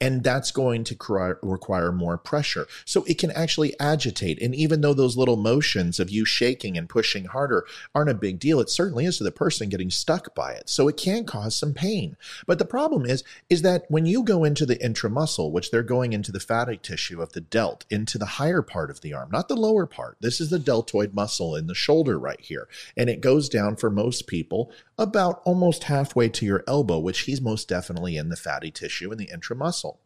and 0.00 0.22
that's 0.22 0.50
going 0.50 0.84
to 0.84 1.36
require 1.42 1.92
more 1.92 2.18
pressure. 2.18 2.66
So 2.84 3.04
it 3.04 3.18
can 3.18 3.30
actually 3.32 3.78
agitate. 3.78 4.40
And 4.40 4.54
even 4.54 4.80
though 4.80 4.94
those 4.94 5.16
little 5.16 5.36
motions 5.36 6.00
of 6.00 6.10
you 6.10 6.24
shaking 6.24 6.76
and 6.76 6.88
pushing 6.88 7.26
harder 7.26 7.66
aren't 7.94 8.10
a 8.10 8.14
big 8.14 8.38
deal, 8.38 8.60
it 8.60 8.70
certainly 8.70 9.04
is 9.04 9.18
to 9.18 9.24
the 9.24 9.32
person 9.32 9.68
getting 9.68 9.90
stuck 9.90 10.34
by 10.34 10.52
it. 10.52 10.68
So 10.68 10.88
it 10.88 10.96
can 10.96 11.24
cause 11.24 11.56
some 11.56 11.74
pain. 11.74 12.16
But 12.46 12.58
the 12.58 12.64
problem 12.64 13.06
is, 13.06 13.24
is 13.48 13.62
that 13.62 13.84
when 13.88 14.06
you 14.06 14.22
go 14.22 14.44
into 14.44 14.66
the 14.66 14.76
intramuscle, 14.76 15.50
which 15.50 15.70
they're 15.70 15.82
going 15.82 16.12
into 16.12 16.32
the 16.32 16.40
fatty 16.40 16.76
tissue 16.76 17.22
of 17.22 17.32
the 17.32 17.40
delt, 17.40 17.84
into 17.90 18.18
the 18.18 18.26
higher 18.26 18.62
part 18.62 18.90
of 18.90 19.00
the 19.00 19.12
arm, 19.12 19.30
not 19.32 19.48
the 19.48 19.56
lower 19.56 19.86
part. 19.86 20.16
This 20.20 20.40
is 20.40 20.50
the 20.50 20.58
deltoid 20.58 21.14
muscle 21.14 21.56
in 21.56 21.66
the 21.66 21.74
shoulder 21.74 22.18
right 22.18 22.40
here. 22.40 22.68
And 22.96 23.10
it 23.10 23.20
goes 23.20 23.48
down 23.48 23.76
for 23.76 23.90
most 23.90 24.26
people 24.26 24.72
about 25.00 25.40
almost 25.44 25.84
halfway 25.84 26.28
to 26.28 26.44
your 26.44 26.62
elbow, 26.68 26.98
which 26.98 27.20
he's 27.20 27.40
most 27.40 27.68
definitely 27.68 28.16
in 28.16 28.28
the 28.28 28.36
fatty 28.36 28.70
tissue 28.70 29.10
in 29.10 29.18
the 29.18 29.28
intramuscle. 29.28 29.96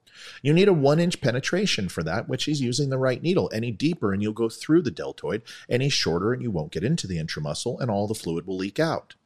You 0.40 0.52
need 0.52 0.68
a 0.68 0.72
one 0.72 1.00
inch 1.00 1.20
penetration 1.20 1.88
for 1.88 2.04
that, 2.04 2.28
which 2.28 2.44
he's 2.44 2.60
using 2.60 2.88
the 2.88 2.98
right 2.98 3.20
needle. 3.20 3.50
Any 3.52 3.72
deeper, 3.72 4.12
and 4.12 4.22
you'll 4.22 4.32
go 4.32 4.48
through 4.48 4.82
the 4.82 4.92
deltoid. 4.92 5.42
Any 5.68 5.88
shorter, 5.88 6.32
and 6.32 6.40
you 6.40 6.52
won't 6.52 6.70
get 6.70 6.84
into 6.84 7.08
the 7.08 7.18
intramuscle, 7.18 7.80
and 7.80 7.90
all 7.90 8.06
the 8.06 8.14
fluid 8.14 8.46
will 8.46 8.56
leak 8.56 8.78
out. 8.78 9.16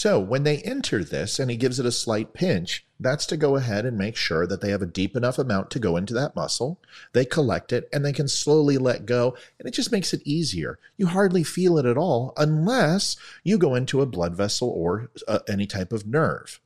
So 0.00 0.18
when 0.18 0.44
they 0.44 0.62
enter 0.62 1.04
this 1.04 1.38
and 1.38 1.50
he 1.50 1.58
gives 1.58 1.78
it 1.78 1.84
a 1.84 1.92
slight 1.92 2.32
pinch, 2.32 2.86
that's 2.98 3.26
to 3.26 3.36
go 3.36 3.56
ahead 3.56 3.84
and 3.84 3.98
make 3.98 4.16
sure 4.16 4.46
that 4.46 4.62
they 4.62 4.70
have 4.70 4.80
a 4.80 4.86
deep 4.86 5.14
enough 5.14 5.38
amount 5.38 5.70
to 5.72 5.78
go 5.78 5.98
into 5.98 6.14
that 6.14 6.34
muscle. 6.34 6.80
They 7.12 7.26
collect 7.26 7.70
it 7.70 7.86
and 7.92 8.02
they 8.02 8.14
can 8.14 8.26
slowly 8.26 8.78
let 8.78 9.04
go. 9.04 9.36
And 9.58 9.68
it 9.68 9.72
just 9.72 9.92
makes 9.92 10.14
it 10.14 10.22
easier. 10.24 10.78
You 10.96 11.08
hardly 11.08 11.44
feel 11.44 11.76
it 11.76 11.84
at 11.84 11.98
all 11.98 12.32
unless 12.38 13.18
you 13.44 13.58
go 13.58 13.74
into 13.74 14.00
a 14.00 14.06
blood 14.06 14.34
vessel 14.34 14.70
or 14.70 15.10
uh, 15.28 15.40
any 15.46 15.66
type 15.66 15.92
of 15.92 16.06
nerve. 16.06 16.60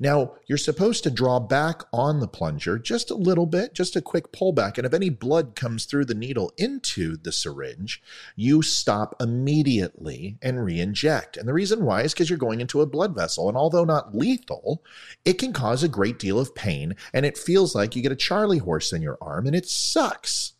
Now, 0.00 0.34
you're 0.46 0.58
supposed 0.58 1.02
to 1.04 1.10
draw 1.10 1.40
back 1.40 1.82
on 1.92 2.20
the 2.20 2.28
plunger 2.28 2.78
just 2.78 3.10
a 3.10 3.14
little 3.14 3.46
bit, 3.46 3.74
just 3.74 3.96
a 3.96 4.02
quick 4.02 4.32
pullback. 4.32 4.78
And 4.78 4.86
if 4.86 4.94
any 4.94 5.10
blood 5.10 5.54
comes 5.54 5.84
through 5.84 6.06
the 6.06 6.14
needle 6.14 6.52
into 6.56 7.16
the 7.16 7.32
syringe, 7.32 8.02
you 8.36 8.62
stop 8.62 9.14
immediately 9.20 10.38
and 10.42 10.64
re 10.64 10.80
inject. 10.80 11.36
And 11.36 11.48
the 11.48 11.54
reason 11.54 11.84
why 11.84 12.02
is 12.02 12.14
because 12.14 12.30
you're 12.30 12.38
going 12.38 12.60
into 12.60 12.80
a 12.80 12.86
blood 12.86 13.14
vessel. 13.14 13.48
And 13.48 13.56
although 13.56 13.84
not 13.84 14.14
lethal, 14.14 14.82
it 15.24 15.34
can 15.34 15.52
cause 15.52 15.82
a 15.82 15.88
great 15.88 16.18
deal 16.18 16.38
of 16.38 16.54
pain. 16.54 16.96
And 17.12 17.26
it 17.26 17.38
feels 17.38 17.74
like 17.74 17.94
you 17.94 18.02
get 18.02 18.12
a 18.12 18.16
Charlie 18.16 18.58
horse 18.58 18.92
in 18.92 19.02
your 19.02 19.18
arm, 19.20 19.46
and 19.46 19.56
it 19.56 19.66
sucks. 19.66 20.52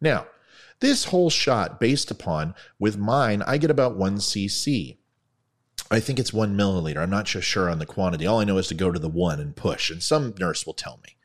Now, 0.00 0.26
this 0.80 1.04
whole 1.04 1.30
shot, 1.30 1.78
based 1.78 2.10
upon 2.10 2.54
with 2.78 2.98
mine, 2.98 3.42
I 3.42 3.56
get 3.56 3.70
about 3.70 3.96
1 3.96 4.16
cc. 4.16 4.96
I 5.92 6.00
think 6.00 6.18
it's 6.18 6.32
one 6.32 6.56
milliliter. 6.56 6.96
I'm 6.96 7.10
not 7.10 7.28
sure 7.28 7.68
on 7.68 7.78
the 7.78 7.84
quantity. 7.84 8.26
All 8.26 8.40
I 8.40 8.44
know 8.44 8.56
is 8.56 8.68
to 8.68 8.74
go 8.74 8.90
to 8.90 8.98
the 8.98 9.10
one 9.10 9.38
and 9.38 9.54
push, 9.54 9.90
and 9.90 10.02
some 10.02 10.32
nurse 10.40 10.64
will 10.64 10.72
tell 10.72 10.98
me. 11.04 11.16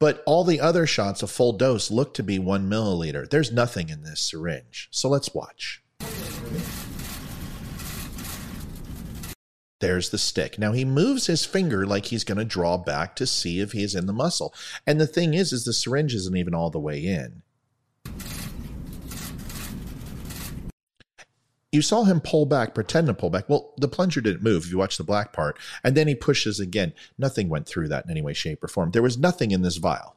But 0.00 0.20
all 0.26 0.42
the 0.42 0.60
other 0.60 0.84
shots, 0.84 1.22
a 1.22 1.28
full 1.28 1.52
dose, 1.52 1.92
look 1.92 2.12
to 2.14 2.24
be 2.24 2.40
one 2.40 2.68
milliliter. 2.68 3.30
There's 3.30 3.52
nothing 3.52 3.90
in 3.90 4.02
this 4.02 4.20
syringe. 4.20 4.88
So 4.90 5.08
let's 5.08 5.32
watch. 5.32 5.80
There's 9.78 10.10
the 10.10 10.18
stick. 10.18 10.58
Now 10.58 10.72
he 10.72 10.84
moves 10.84 11.26
his 11.26 11.44
finger 11.44 11.86
like 11.86 12.06
he's 12.06 12.24
going 12.24 12.38
to 12.38 12.44
draw 12.44 12.76
back 12.76 13.14
to 13.14 13.28
see 13.28 13.60
if 13.60 13.70
he's 13.70 13.94
in 13.94 14.06
the 14.06 14.12
muscle. 14.12 14.52
And 14.88 15.00
the 15.00 15.06
thing 15.06 15.34
is, 15.34 15.52
is 15.52 15.64
the 15.64 15.72
syringe 15.72 16.16
isn't 16.16 16.36
even 16.36 16.52
all 16.52 16.70
the 16.70 16.80
way 16.80 16.98
in. 16.98 17.42
You 21.74 21.82
saw 21.82 22.04
him 22.04 22.20
pull 22.20 22.46
back, 22.46 22.74
pretend 22.74 23.08
to 23.08 23.14
pull 23.14 23.30
back. 23.30 23.48
Well, 23.48 23.74
the 23.76 23.88
plunger 23.88 24.20
didn't 24.20 24.42
move 24.42 24.64
if 24.64 24.70
you 24.70 24.78
watch 24.78 24.96
the 24.96 25.04
black 25.04 25.32
part. 25.32 25.58
And 25.82 25.96
then 25.96 26.06
he 26.06 26.14
pushes 26.14 26.60
again. 26.60 26.94
Nothing 27.18 27.48
went 27.48 27.66
through 27.66 27.88
that 27.88 28.04
in 28.04 28.10
any 28.12 28.22
way, 28.22 28.32
shape, 28.32 28.62
or 28.62 28.68
form. 28.68 28.92
There 28.92 29.02
was 29.02 29.18
nothing 29.18 29.50
in 29.50 29.62
this 29.62 29.76
vial. 29.76 30.16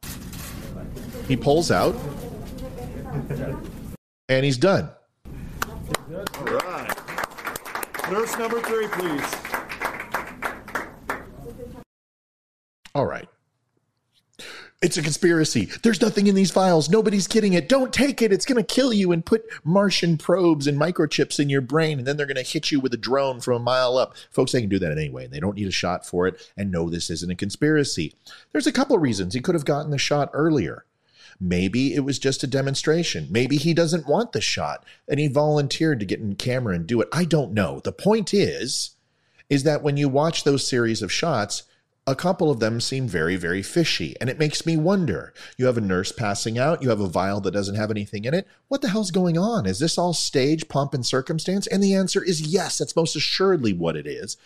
He 1.27 1.35
pulls 1.35 1.71
out, 1.71 1.95
and 4.29 4.45
he's 4.45 4.57
done. 4.57 4.89
All 6.13 6.45
right. 6.45 6.93
Nurse 8.11 8.37
number 8.37 8.61
three, 8.61 8.87
please. 8.87 9.35
All 12.95 13.05
right. 13.05 13.27
It's 14.87 14.95
a 14.95 15.01
conspiracy. 15.01 15.65
There's 15.83 15.99
nothing 15.99 16.27
in 16.27 16.35
these 16.35 16.49
files. 16.49 16.87
Nobody's 16.87 17.27
kidding 17.27 17.51
it. 17.51 17.67
Don't 17.67 17.91
take 17.91 18.21
it. 18.21 18.31
It's 18.31 18.45
going 18.45 18.55
to 18.55 18.63
kill 18.63 18.93
you 18.93 19.11
and 19.11 19.25
put 19.25 19.43
Martian 19.65 20.17
probes 20.17 20.65
and 20.65 20.79
microchips 20.79 21.41
in 21.41 21.49
your 21.49 21.59
brain, 21.59 21.97
and 21.97 22.07
then 22.07 22.15
they're 22.15 22.25
going 22.25 22.37
to 22.37 22.41
hit 22.41 22.71
you 22.71 22.79
with 22.79 22.93
a 22.93 22.97
drone 22.97 23.41
from 23.41 23.55
a 23.55 23.59
mile 23.59 23.97
up. 23.97 24.15
Folks, 24.31 24.53
they 24.53 24.61
can 24.61 24.69
do 24.69 24.79
that 24.79 24.97
anyway. 24.97 25.27
They 25.27 25.41
don't 25.41 25.57
need 25.57 25.67
a 25.67 25.71
shot 25.71 26.05
for 26.05 26.25
it. 26.25 26.39
And 26.55 26.71
no, 26.71 26.89
this 26.89 27.09
isn't 27.09 27.29
a 27.29 27.35
conspiracy. 27.35 28.15
There's 28.53 28.65
a 28.65 28.71
couple 28.71 28.95
of 28.95 29.01
reasons 29.01 29.33
he 29.33 29.41
could 29.41 29.55
have 29.55 29.65
gotten 29.65 29.91
the 29.91 29.97
shot 29.97 30.29
earlier. 30.31 30.85
Maybe 31.37 31.93
it 31.93 32.05
was 32.05 32.17
just 32.17 32.45
a 32.45 32.47
demonstration. 32.47 33.27
Maybe 33.29 33.57
he 33.57 33.73
doesn't 33.73 34.07
want 34.07 34.31
the 34.31 34.39
shot 34.39 34.85
and 35.05 35.19
he 35.19 35.27
volunteered 35.27 35.99
to 35.99 36.05
get 36.05 36.21
in 36.21 36.35
camera 36.35 36.75
and 36.75 36.87
do 36.87 37.01
it. 37.01 37.09
I 37.11 37.25
don't 37.25 37.51
know. 37.51 37.81
The 37.81 37.91
point 37.91 38.33
is, 38.33 38.91
is 39.49 39.63
that 39.63 39.83
when 39.83 39.97
you 39.97 40.07
watch 40.07 40.45
those 40.45 40.65
series 40.65 41.01
of 41.01 41.11
shots, 41.11 41.63
a 42.07 42.15
couple 42.15 42.49
of 42.49 42.61
them 42.61 42.79
seem 42.79 43.05
very, 43.05 43.35
very 43.35 43.61
fishy. 43.61 44.15
And 44.21 44.29
it 44.29 44.39
makes 44.39 44.65
me 44.65 44.77
wonder. 44.77 45.33
You 45.57 45.65
have 45.65 45.77
a 45.77 45.81
nurse 45.81 46.13
passing 46.13 46.57
out, 46.57 46.81
you 46.81 46.89
have 46.89 47.01
a 47.01 47.07
vial 47.07 47.41
that 47.41 47.51
doesn't 47.51 47.75
have 47.75 47.91
anything 47.91 48.23
in 48.23 48.33
it. 48.33 48.47
What 48.69 48.81
the 48.81 48.89
hell's 48.89 49.11
going 49.11 49.37
on? 49.37 49.65
Is 49.65 49.79
this 49.79 49.97
all 49.97 50.13
stage, 50.13 50.69
pomp, 50.69 50.93
and 50.93 51.05
circumstance? 51.05 51.67
And 51.67 51.83
the 51.83 51.93
answer 51.93 52.23
is 52.23 52.41
yes, 52.41 52.77
that's 52.77 52.95
most 52.95 53.17
assuredly 53.17 53.73
what 53.73 53.97
it 53.97 54.07
is. 54.07 54.37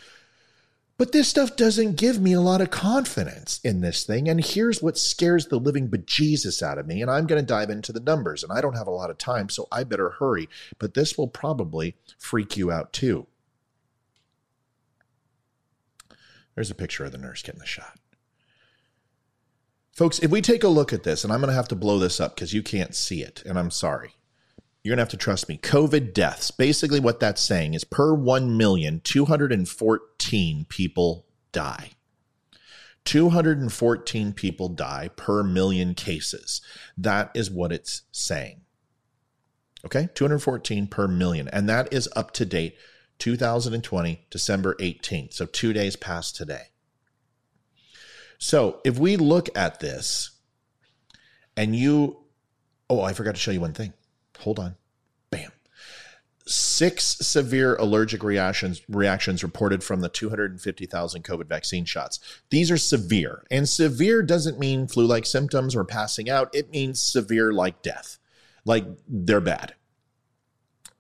But 0.97 1.13
this 1.13 1.27
stuff 1.27 1.55
doesn't 1.55 1.97
give 1.97 2.19
me 2.19 2.33
a 2.33 2.41
lot 2.41 2.61
of 2.61 2.69
confidence 2.69 3.59
in 3.63 3.81
this 3.81 4.03
thing. 4.03 4.27
And 4.27 4.43
here's 4.43 4.83
what 4.83 4.99
scares 4.99 5.47
the 5.47 5.59
living 5.59 5.87
bejesus 5.87 6.61
out 6.61 6.77
of 6.77 6.85
me. 6.85 7.01
And 7.01 7.09
I'm 7.09 7.25
going 7.25 7.41
to 7.41 7.45
dive 7.45 7.71
into 7.71 7.91
the 7.91 7.99
numbers. 7.99 8.43
And 8.43 8.51
I 8.51 8.61
don't 8.61 8.77
have 8.77 8.85
a 8.85 8.91
lot 8.91 9.09
of 9.09 9.17
time, 9.17 9.49
so 9.49 9.67
I 9.71 9.83
better 9.83 10.09
hurry. 10.09 10.47
But 10.77 10.93
this 10.93 11.17
will 11.17 11.27
probably 11.27 11.95
freak 12.19 12.55
you 12.55 12.71
out 12.71 12.93
too. 12.93 13.25
There's 16.55 16.71
a 16.71 16.75
picture 16.75 17.05
of 17.05 17.11
the 17.11 17.17
nurse 17.17 17.41
getting 17.41 17.59
the 17.59 17.65
shot. 17.65 17.99
Folks, 19.93 20.19
if 20.19 20.31
we 20.31 20.41
take 20.41 20.63
a 20.63 20.69
look 20.69 20.93
at 20.93 21.03
this, 21.03 21.23
and 21.23 21.31
I'm 21.31 21.41
going 21.41 21.49
to 21.49 21.55
have 21.55 21.67
to 21.69 21.75
blow 21.75 21.99
this 21.99 22.19
up 22.19 22.35
because 22.35 22.53
you 22.53 22.63
can't 22.63 22.95
see 22.95 23.21
it, 23.21 23.43
and 23.45 23.59
I'm 23.59 23.71
sorry. 23.71 24.15
You're 24.83 24.91
going 24.91 24.97
to 24.97 25.03
have 25.03 25.09
to 25.09 25.17
trust 25.17 25.47
me. 25.47 25.57
COVID 25.57 26.13
deaths, 26.13 26.49
basically 26.49 26.99
what 26.99 27.19
that's 27.19 27.41
saying 27.41 27.75
is 27.75 27.83
per 27.83 28.13
1 28.13 28.57
million, 28.57 29.01
214 29.03 30.65
people 30.69 31.25
die. 31.51 31.91
214 33.05 34.33
people 34.33 34.69
die 34.69 35.09
per 35.15 35.43
million 35.43 35.93
cases. 35.93 36.61
That 36.97 37.31
is 37.35 37.51
what 37.51 37.71
it's 37.71 38.03
saying. 38.11 38.61
Okay, 39.85 40.09
214 40.13 40.87
per 40.87 41.07
million. 41.07 41.47
And 41.47 41.67
that 41.67 41.91
is 41.91 42.07
up 42.15 42.31
to 42.33 42.45
date 42.45 42.75
2020, 43.21 44.25
December 44.31 44.73
18th. 44.79 45.33
So 45.33 45.45
two 45.45 45.73
days 45.73 45.95
past 45.95 46.35
today. 46.35 46.69
So 48.39 48.81
if 48.83 48.97
we 48.97 49.15
look 49.15 49.47
at 49.55 49.79
this 49.79 50.31
and 51.55 51.75
you, 51.75 52.17
oh, 52.89 53.01
I 53.01 53.13
forgot 53.13 53.35
to 53.35 53.39
show 53.39 53.51
you 53.51 53.61
one 53.61 53.73
thing. 53.73 53.93
Hold 54.39 54.57
on. 54.57 54.75
Bam. 55.29 55.51
Six 56.47 57.05
severe 57.05 57.75
allergic 57.75 58.23
reactions 58.23 58.81
reactions 58.89 59.43
reported 59.43 59.83
from 59.83 60.01
the 60.01 60.09
250,000 60.09 61.23
COVID 61.23 61.45
vaccine 61.45 61.85
shots. 61.85 62.19
These 62.49 62.71
are 62.71 62.77
severe, 62.77 63.45
and 63.51 63.69
severe 63.69 64.23
doesn't 64.23 64.57
mean 64.57 64.87
flu-like 64.87 65.27
symptoms 65.27 65.75
or 65.75 65.85
passing 65.85 66.27
out. 66.27 66.49
It 66.55 66.71
means 66.71 66.99
severe 66.99 67.53
like 67.53 67.83
death, 67.83 68.17
like 68.65 68.85
they're 69.07 69.39
bad 69.39 69.75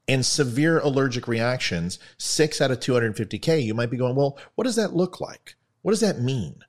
and 0.07 0.25
severe 0.25 0.79
allergic 0.79 1.27
reactions, 1.27 1.99
six 2.17 2.59
out 2.59 2.71
of 2.71 2.79
250K, 2.79 3.63
you 3.63 3.73
might 3.73 3.91
be 3.91 3.97
going, 3.97 4.15
well, 4.15 4.37
what 4.55 4.65
does 4.65 4.75
that 4.75 4.95
look 4.95 5.21
like? 5.21 5.55
What 5.81 5.91
does 5.91 6.01
that 6.01 6.19
mean? 6.19 6.63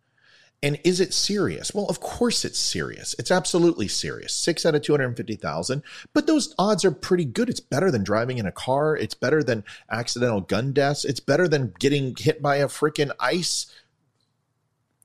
And 0.64 0.78
is 0.84 1.00
it 1.00 1.12
serious? 1.12 1.74
Well, 1.74 1.86
of 1.86 1.98
course 1.98 2.44
it's 2.44 2.58
serious. 2.58 3.16
It's 3.18 3.32
absolutely 3.32 3.88
serious. 3.88 4.32
Six 4.32 4.64
out 4.64 4.76
of 4.76 4.82
250,000. 4.82 5.82
But 6.12 6.28
those 6.28 6.54
odds 6.56 6.84
are 6.84 6.92
pretty 6.92 7.24
good. 7.24 7.48
It's 7.48 7.58
better 7.58 7.90
than 7.90 8.04
driving 8.04 8.38
in 8.38 8.46
a 8.46 8.52
car. 8.52 8.96
It's 8.96 9.14
better 9.14 9.42
than 9.42 9.64
accidental 9.90 10.40
gun 10.40 10.72
deaths. 10.72 11.04
It's 11.04 11.18
better 11.18 11.48
than 11.48 11.74
getting 11.80 12.14
hit 12.16 12.40
by 12.40 12.56
a 12.56 12.68
freaking 12.68 13.10
ice 13.18 13.72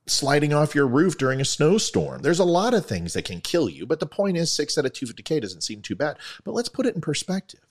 sliding 0.05 0.53
off 0.53 0.75
your 0.75 0.87
roof 0.87 1.17
during 1.17 1.41
a 1.41 1.45
snowstorm. 1.45 2.21
There's 2.21 2.39
a 2.39 2.45
lot 2.45 2.75
of 2.75 2.85
things 2.85 3.13
that 3.13 3.25
can 3.25 3.41
kill 3.41 3.67
you. 3.67 3.87
But 3.87 3.99
the 3.99 4.05
point 4.05 4.37
is, 4.37 4.53
six 4.53 4.77
out 4.77 4.85
of 4.85 4.93
250K 4.93 5.41
doesn't 5.41 5.61
seem 5.61 5.81
too 5.81 5.95
bad. 5.95 6.17
But 6.43 6.53
let's 6.53 6.69
put 6.69 6.85
it 6.85 6.93
in 6.93 7.01
perspective. 7.01 7.66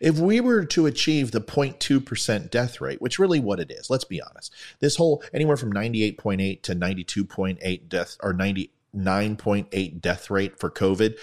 If 0.00 0.18
we 0.18 0.40
were 0.40 0.64
to 0.66 0.86
achieve 0.86 1.30
the 1.30 1.40
0.2% 1.40 2.50
death 2.50 2.80
rate, 2.80 3.00
which 3.00 3.18
really 3.18 3.40
what 3.40 3.60
it 3.60 3.70
is, 3.70 3.90
let's 3.90 4.04
be 4.04 4.22
honest, 4.22 4.52
this 4.80 4.96
whole 4.96 5.22
anywhere 5.32 5.56
from 5.56 5.72
98.8 5.72 6.62
to 6.62 6.74
92.8 6.74 7.88
death 7.88 8.16
or 8.22 8.32
99.8 8.34 10.00
death 10.00 10.30
rate 10.30 10.58
for 10.58 10.70
COVID, 10.70 11.16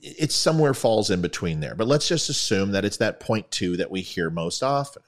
it 0.00 0.32
somewhere 0.32 0.74
falls 0.74 1.10
in 1.10 1.20
between 1.20 1.60
there. 1.60 1.74
But 1.74 1.88
let's 1.88 2.08
just 2.08 2.28
assume 2.28 2.72
that 2.72 2.84
it's 2.84 2.98
that 2.98 3.20
0.2 3.20 3.76
that 3.78 3.90
we 3.90 4.00
hear 4.00 4.30
most 4.30 4.62
often. 4.62 5.02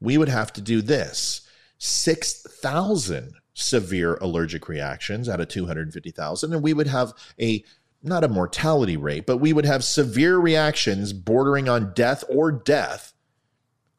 we 0.00 0.18
would 0.18 0.28
have 0.28 0.52
to 0.54 0.60
do 0.60 0.82
this 0.82 1.42
6,000 1.78 3.34
severe 3.54 4.16
allergic 4.16 4.68
reactions 4.68 5.28
out 5.28 5.40
of 5.40 5.48
250,000, 5.48 6.52
and 6.52 6.62
we 6.62 6.72
would 6.72 6.88
have 6.88 7.12
a 7.40 7.64
not 8.04 8.24
a 8.24 8.28
mortality 8.28 8.96
rate, 8.96 9.26
but 9.26 9.38
we 9.38 9.52
would 9.52 9.64
have 9.64 9.84
severe 9.84 10.36
reactions 10.38 11.12
bordering 11.12 11.68
on 11.68 11.92
death 11.94 12.22
or 12.28 12.52
death 12.52 13.14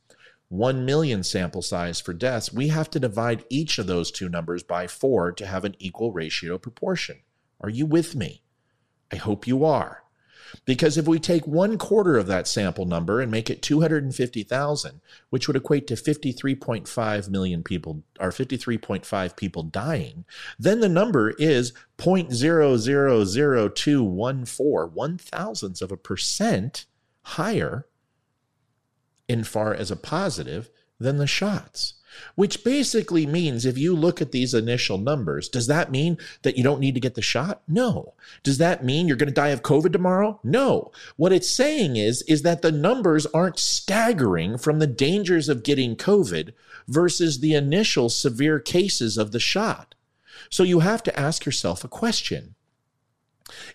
1 0.48 0.84
million 0.84 1.22
sample 1.22 1.62
size 1.62 2.00
for 2.00 2.12
deaths, 2.12 2.52
we 2.52 2.68
have 2.68 2.90
to 2.90 3.00
divide 3.00 3.44
each 3.48 3.78
of 3.78 3.86
those 3.86 4.10
two 4.10 4.28
numbers 4.28 4.62
by 4.62 4.86
four 4.86 5.30
to 5.32 5.46
have 5.46 5.64
an 5.64 5.76
equal 5.78 6.12
ratio 6.12 6.58
proportion. 6.58 7.20
Are 7.60 7.70
you 7.70 7.86
with 7.86 8.16
me? 8.16 8.42
I 9.12 9.16
hope 9.16 9.46
you 9.46 9.64
are. 9.64 10.02
Because 10.64 10.96
if 10.96 11.06
we 11.06 11.18
take 11.18 11.46
one 11.46 11.76
quarter 11.78 12.16
of 12.16 12.26
that 12.26 12.48
sample 12.48 12.86
number 12.86 13.20
and 13.20 13.30
make 13.30 13.50
it 13.50 13.60
250,000, 13.62 15.00
which 15.30 15.46
would 15.46 15.56
equate 15.56 15.86
to 15.88 15.94
53.5 15.94 17.28
million 17.28 17.62
people 17.62 18.02
or 18.18 18.30
53.5 18.30 19.36
people 19.36 19.62
dying, 19.62 20.24
then 20.58 20.80
the 20.80 20.88
number 20.88 21.34
is 21.38 21.74
0.000214, 21.98 24.92
one 24.92 25.18
thousandths 25.18 25.82
of 25.82 25.92
a 25.92 25.96
percent 25.96 26.86
higher 27.22 27.86
in 29.28 29.44
far 29.44 29.74
as 29.74 29.90
a 29.90 29.96
positive 29.96 30.70
than 30.98 31.18
the 31.18 31.26
shots 31.26 31.99
which 32.34 32.64
basically 32.64 33.26
means 33.26 33.64
if 33.64 33.78
you 33.78 33.94
look 33.94 34.20
at 34.20 34.32
these 34.32 34.54
initial 34.54 34.98
numbers, 34.98 35.48
does 35.48 35.66
that 35.66 35.90
mean 35.90 36.18
that 36.42 36.56
you 36.56 36.64
don't 36.64 36.80
need 36.80 36.94
to 36.94 37.00
get 37.00 37.14
the 37.14 37.22
shot? 37.22 37.62
No. 37.68 38.14
Does 38.42 38.58
that 38.58 38.84
mean 38.84 39.06
you're 39.06 39.16
going 39.16 39.28
to 39.28 39.34
die 39.34 39.48
of 39.48 39.62
COVID 39.62 39.92
tomorrow? 39.92 40.40
No. 40.42 40.90
What 41.16 41.32
it's 41.32 41.50
saying 41.50 41.96
is, 41.96 42.22
is 42.22 42.42
that 42.42 42.62
the 42.62 42.72
numbers 42.72 43.26
aren't 43.26 43.58
staggering 43.58 44.58
from 44.58 44.78
the 44.78 44.86
dangers 44.86 45.48
of 45.48 45.62
getting 45.62 45.96
COVID 45.96 46.52
versus 46.86 47.40
the 47.40 47.54
initial 47.54 48.08
severe 48.08 48.58
cases 48.58 49.16
of 49.16 49.32
the 49.32 49.40
shot. 49.40 49.94
So 50.48 50.62
you 50.62 50.80
have 50.80 51.02
to 51.04 51.18
ask 51.18 51.44
yourself 51.44 51.84
a 51.84 51.88
question. 51.88 52.54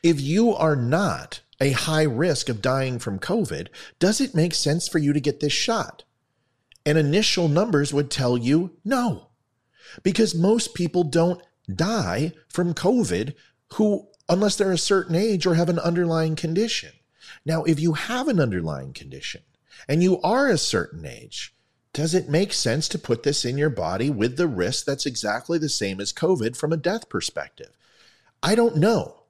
If 0.03 0.21
you 0.21 0.53
are 0.53 0.75
not 0.75 1.41
a 1.59 1.71
high 1.71 2.03
risk 2.03 2.49
of 2.49 2.61
dying 2.61 2.99
from 2.99 3.19
COVID, 3.19 3.67
does 3.99 4.19
it 4.19 4.35
make 4.35 4.53
sense 4.53 4.87
for 4.87 4.99
you 4.99 5.13
to 5.13 5.19
get 5.19 5.39
this 5.39 5.53
shot? 5.53 6.03
And 6.85 6.97
initial 6.97 7.47
numbers 7.47 7.93
would 7.93 8.11
tell 8.11 8.37
you 8.37 8.77
no, 8.83 9.29
because 10.03 10.35
most 10.35 10.73
people 10.73 11.03
don't 11.03 11.41
die 11.73 12.33
from 12.47 12.73
COVID 12.73 13.33
who, 13.73 14.07
unless 14.29 14.55
they're 14.55 14.71
a 14.71 14.77
certain 14.77 15.15
age 15.15 15.45
or 15.45 15.55
have 15.55 15.69
an 15.69 15.79
underlying 15.79 16.35
condition. 16.35 16.91
Now, 17.45 17.63
if 17.63 17.79
you 17.79 17.93
have 17.93 18.27
an 18.27 18.39
underlying 18.39 18.93
condition 18.93 19.41
and 19.87 20.03
you 20.03 20.21
are 20.21 20.47
a 20.47 20.57
certain 20.57 21.05
age, 21.05 21.55
does 21.93 22.13
it 22.13 22.29
make 22.29 22.53
sense 22.53 22.87
to 22.89 22.99
put 22.99 23.23
this 23.23 23.45
in 23.45 23.57
your 23.57 23.69
body 23.69 24.09
with 24.09 24.37
the 24.37 24.47
risk 24.47 24.85
that's 24.85 25.05
exactly 25.05 25.57
the 25.57 25.69
same 25.69 26.01
as 26.01 26.11
COVID 26.11 26.55
from 26.55 26.73
a 26.73 26.77
death 26.77 27.09
perspective? 27.09 27.71
I 28.43 28.53
don't 28.53 28.77
know. 28.77 29.23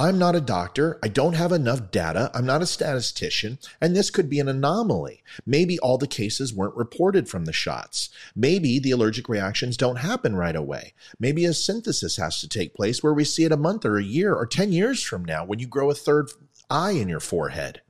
I'm 0.00 0.16
not 0.16 0.36
a 0.36 0.40
doctor. 0.40 0.96
I 1.02 1.08
don't 1.08 1.32
have 1.32 1.50
enough 1.50 1.90
data. 1.90 2.30
I'm 2.32 2.46
not 2.46 2.62
a 2.62 2.66
statistician. 2.66 3.58
And 3.80 3.96
this 3.96 4.10
could 4.10 4.30
be 4.30 4.38
an 4.38 4.46
anomaly. 4.46 5.24
Maybe 5.44 5.76
all 5.80 5.98
the 5.98 6.06
cases 6.06 6.54
weren't 6.54 6.76
reported 6.76 7.28
from 7.28 7.46
the 7.46 7.52
shots. 7.52 8.08
Maybe 8.36 8.78
the 8.78 8.92
allergic 8.92 9.28
reactions 9.28 9.76
don't 9.76 9.96
happen 9.96 10.36
right 10.36 10.54
away. 10.54 10.94
Maybe 11.18 11.44
a 11.44 11.52
synthesis 11.52 12.16
has 12.16 12.40
to 12.40 12.48
take 12.48 12.74
place 12.74 13.02
where 13.02 13.12
we 13.12 13.24
see 13.24 13.42
it 13.42 13.50
a 13.50 13.56
month 13.56 13.84
or 13.84 13.98
a 13.98 14.04
year 14.04 14.32
or 14.32 14.46
10 14.46 14.70
years 14.70 15.02
from 15.02 15.24
now 15.24 15.44
when 15.44 15.58
you 15.58 15.66
grow 15.66 15.90
a 15.90 15.94
third 15.94 16.30
eye 16.70 16.92
in 16.92 17.08
your 17.08 17.18
forehead. 17.18 17.80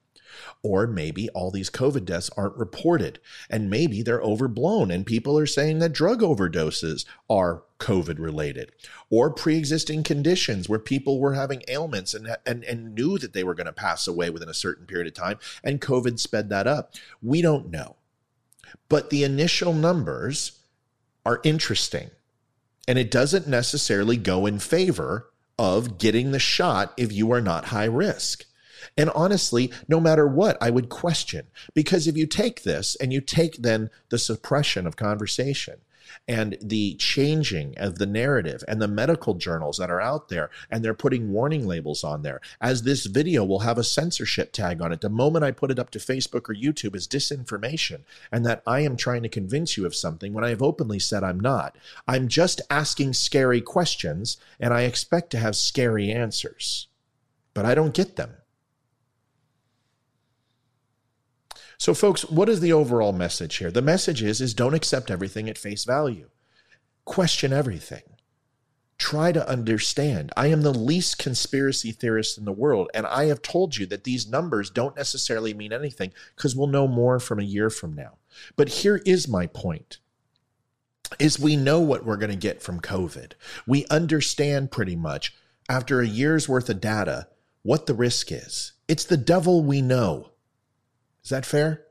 Or 0.63 0.87
maybe 0.87 1.29
all 1.31 1.51
these 1.51 1.71
COVID 1.71 2.05
deaths 2.05 2.31
aren't 2.37 2.57
reported 2.57 3.21
and 3.49 3.71
maybe 3.71 4.03
they're 4.03 4.21
overblown 4.21 4.91
and 4.91 5.07
people 5.07 5.39
are 5.39 5.47
saying 5.47 5.79
that 5.79 5.93
drug 5.93 6.21
overdoses 6.21 7.05
are 7.31 7.63
COVID 7.79 8.19
related 8.19 8.73
or 9.09 9.31
pre 9.31 9.57
existing 9.57 10.03
conditions 10.03 10.69
where 10.69 10.81
people 10.81 11.21
were 11.21 11.35
having 11.35 11.63
ailments 11.69 12.13
and, 12.13 12.37
and, 12.45 12.65
and 12.65 12.95
knew 12.95 13.19
that 13.19 13.33
they 13.33 13.45
were 13.45 13.55
going 13.55 13.67
to 13.67 13.73
pass 13.73 14.09
away 14.09 14.31
within 14.31 14.49
a 14.49 14.55
certain 14.55 14.85
period 14.85 15.07
of 15.07 15.15
time 15.15 15.39
and 15.63 15.81
COVID 15.81 16.19
sped 16.19 16.49
that 16.49 16.67
up. 16.67 16.95
We 17.23 17.41
don't 17.41 17.71
know. 17.71 17.97
But 18.89 19.11
the 19.11 19.23
initial 19.23 19.73
numbers 19.73 20.61
are 21.25 21.41
interesting 21.45 22.11
and 22.89 22.99
it 22.99 23.11
doesn't 23.11 23.47
necessarily 23.47 24.17
go 24.17 24.47
in 24.47 24.59
favor 24.59 25.31
of 25.59 25.99
getting 25.99 26.31
the 26.31 26.39
shot 26.39 26.95
if 26.97 27.13
you 27.13 27.31
are 27.33 27.41
not 27.41 27.67
high 27.67 27.85
risk. 27.85 28.45
And 28.97 29.11
honestly, 29.11 29.73
no 29.89 30.01
matter 30.01 30.27
what, 30.27 30.57
I 30.61 30.71
would 30.71 30.89
question 30.89 31.47
because 31.75 32.07
if 32.07 32.17
you 32.17 32.27
take 32.27 32.63
this 32.63 32.97
and 32.97 33.13
you 33.13 33.21
take 33.21 33.57
then 33.57 33.91
the 34.09 34.19
suppression 34.19 34.87
of 34.87 34.97
conversation 34.97 35.81
and 36.27 36.57
the 36.61 36.95
changing 36.95 37.75
of 37.77 37.99
the 37.99 38.07
narrative 38.07 38.63
and 38.67 38.81
the 38.81 38.89
medical 38.89 39.35
journals 39.35 39.79
that 39.79 39.91
are 39.91 40.01
out 40.01 40.29
there, 40.29 40.51
and 40.71 40.85
they're 40.85 40.95
putting 40.95 41.33
warning 41.33 41.67
labels 41.67 42.05
on 42.05 42.23
there. 42.23 42.41
As 42.61 42.83
this 42.83 43.07
video 43.07 43.45
will 43.45 43.61
have 43.61 43.79
a 43.79 43.85
censorship 43.85 44.53
tag 44.53 44.81
on 44.81 44.93
it, 44.93 45.01
the 45.01 45.09
moment 45.09 45.45
I 45.45 45.51
put 45.51 45.71
it 45.71 45.79
up 45.79 45.91
to 45.91 45.99
Facebook 45.99 46.49
or 46.49 46.55
YouTube 46.55 46.95
is 46.95 47.09
disinformation, 47.09 48.01
and 48.33 48.45
that 48.47 48.63
I 48.67 48.81
am 48.81 48.97
trying 48.97 49.23
to 49.23 49.29
convince 49.29 49.77
you 49.77 49.87
of 49.87 49.95
something 49.95 50.33
when 50.33 50.45
I 50.45 50.51
have 50.51 50.63
openly 50.63 50.99
said 50.99 51.23
I'm 51.23 51.41
not. 51.41 51.77
I'm 52.07 52.29
just 52.29 52.61
asking 52.71 53.15
scary 53.15 53.61
questions, 53.61 54.39
and 54.61 54.73
I 54.73 54.83
expect 54.83 55.31
to 55.31 55.39
have 55.39 55.57
scary 55.57 56.11
answers, 56.11 56.89
but 57.55 57.65
I 57.65 57.75
don't 57.75 57.95
get 57.95 58.17
them. 58.17 58.35
So, 61.79 61.95
folks, 61.95 62.25
what 62.25 62.49
is 62.49 62.61
the 62.61 62.73
overall 62.73 63.13
message 63.13 63.57
here? 63.57 63.71
The 63.71 63.83
message 63.83 64.23
is, 64.23 64.41
is 64.41 64.53
don't 64.53 64.75
accept 64.75 65.11
everything 65.11 65.49
at 65.49 65.57
face 65.57 65.85
value. 65.85 66.29
Question 67.05 67.53
everything. 67.53 68.03
Try 68.99 69.31
to 69.31 69.49
understand. 69.49 70.33
I 70.37 70.49
am 70.49 70.63
the 70.63 70.75
least 70.75 71.19
conspiracy 71.19 71.93
theorist 71.93 72.37
in 72.37 72.45
the 72.45 72.53
world, 72.53 72.91
and 72.93 73.07
I 73.07 73.27
have 73.27 73.43
told 73.43 73.77
you 73.77 73.87
that 73.87 74.03
these 74.03 74.29
numbers 74.29 74.71
don't 74.71 74.97
necessarily 74.97 75.55
mean 75.55 75.73
anything 75.73 76.13
because 76.35 76.57
we'll 76.57 76.67
know 76.67 76.89
more 76.89 77.21
from 77.21 77.39
a 77.39 77.45
year 77.45 77.71
from 77.71 77.95
now. 77.95 78.19
But 78.57 78.69
here 78.69 79.01
is 79.07 79.29
my 79.29 79.47
point 79.47 79.99
is 81.19 81.39
we 81.39 81.57
know 81.57 81.81
what 81.81 82.05
we're 82.05 82.17
going 82.17 82.31
to 82.31 82.37
get 82.37 82.61
from 82.61 82.81
COVID. 82.81 83.33
We 83.67 83.87
understand 83.87 84.71
pretty 84.71 84.97
much 84.97 85.35
after 85.69 86.01
a 86.01 86.07
year's 86.07 86.49
worth 86.49 86.69
of 86.69 86.81
data 86.81 87.29
what 87.63 87.87
the 87.87 87.95
risk 87.95 88.31
is. 88.33 88.73
It's 88.89 89.05
the 89.05 89.17
devil 89.17 89.63
we 89.63 89.81
know. 89.81 90.33
Is 91.29 91.31
that 91.31 91.45
fair? 91.45 91.85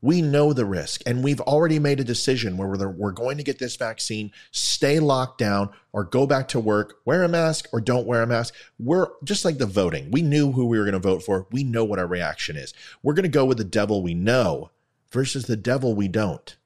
We 0.00 0.22
know 0.22 0.54
the 0.54 0.64
risk, 0.64 1.02
and 1.04 1.22
we've 1.22 1.42
already 1.42 1.78
made 1.78 2.00
a 2.00 2.04
decision 2.04 2.56
where 2.56 2.66
we're, 2.66 2.88
we're 2.88 3.12
going 3.12 3.36
to 3.36 3.42
get 3.42 3.58
this 3.58 3.76
vaccine, 3.76 4.32
stay 4.52 4.98
locked 4.98 5.36
down, 5.36 5.68
or 5.92 6.02
go 6.02 6.26
back 6.26 6.48
to 6.48 6.60
work, 6.60 6.94
wear 7.04 7.22
a 7.22 7.28
mask 7.28 7.68
or 7.74 7.82
don't 7.82 8.06
wear 8.06 8.22
a 8.22 8.26
mask. 8.26 8.54
We're 8.78 9.08
just 9.22 9.44
like 9.44 9.58
the 9.58 9.66
voting. 9.66 10.10
We 10.10 10.22
knew 10.22 10.52
who 10.52 10.64
we 10.64 10.78
were 10.78 10.86
going 10.86 10.94
to 10.94 10.98
vote 10.98 11.22
for. 11.22 11.46
We 11.52 11.62
know 11.62 11.84
what 11.84 11.98
our 11.98 12.06
reaction 12.06 12.56
is. 12.56 12.72
We're 13.02 13.12
going 13.12 13.24
to 13.24 13.28
go 13.28 13.44
with 13.44 13.58
the 13.58 13.64
devil 13.64 14.02
we 14.02 14.14
know 14.14 14.70
versus 15.12 15.44
the 15.44 15.58
devil 15.58 15.94
we 15.94 16.08
don't. 16.08 16.56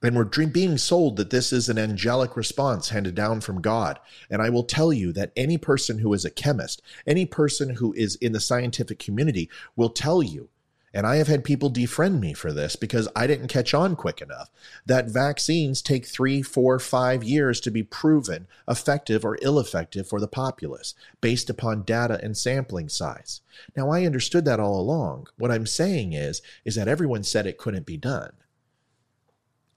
And 0.00 0.14
we're 0.14 0.46
being 0.46 0.78
sold 0.78 1.16
that 1.16 1.30
this 1.30 1.52
is 1.52 1.68
an 1.68 1.76
angelic 1.76 2.36
response 2.36 2.90
handed 2.90 3.16
down 3.16 3.40
from 3.40 3.60
God. 3.60 3.98
And 4.30 4.40
I 4.40 4.50
will 4.50 4.62
tell 4.62 4.92
you 4.92 5.12
that 5.14 5.32
any 5.34 5.58
person 5.58 5.98
who 5.98 6.12
is 6.12 6.24
a 6.24 6.30
chemist, 6.30 6.82
any 7.04 7.26
person 7.26 7.70
who 7.70 7.92
is 7.94 8.14
in 8.14 8.30
the 8.30 8.38
scientific 8.38 9.00
community 9.00 9.50
will 9.74 9.90
tell 9.90 10.22
you 10.22 10.48
and 10.94 11.06
I 11.06 11.16
have 11.16 11.28
had 11.28 11.42
people 11.42 11.70
defriend 11.70 12.20
me 12.20 12.34
for 12.34 12.52
this 12.52 12.76
because 12.76 13.08
I 13.16 13.26
didn't 13.26 13.48
catch 13.48 13.72
on 13.72 13.96
quick 13.96 14.20
enough. 14.20 14.50
That 14.84 15.08
vaccines 15.08 15.80
take 15.80 16.04
three, 16.04 16.42
four, 16.42 16.78
five 16.78 17.24
years 17.24 17.60
to 17.60 17.70
be 17.70 17.82
proven 17.82 18.46
effective 18.68 19.24
or 19.24 19.38
ill 19.40 19.58
effective 19.58 20.06
for 20.06 20.20
the 20.20 20.28
populace 20.28 20.94
based 21.20 21.48
upon 21.48 21.82
data 21.82 22.20
and 22.22 22.36
sampling 22.36 22.90
size. 22.90 23.40
Now, 23.74 23.90
I 23.90 24.04
understood 24.04 24.44
that 24.44 24.60
all 24.60 24.78
along. 24.78 25.28
What 25.38 25.50
I'm 25.50 25.66
saying 25.66 26.12
is, 26.12 26.42
is 26.64 26.74
that 26.74 26.88
everyone 26.88 27.24
said 27.24 27.46
it 27.46 27.58
couldn't 27.58 27.86
be 27.86 27.96
done. 27.96 28.32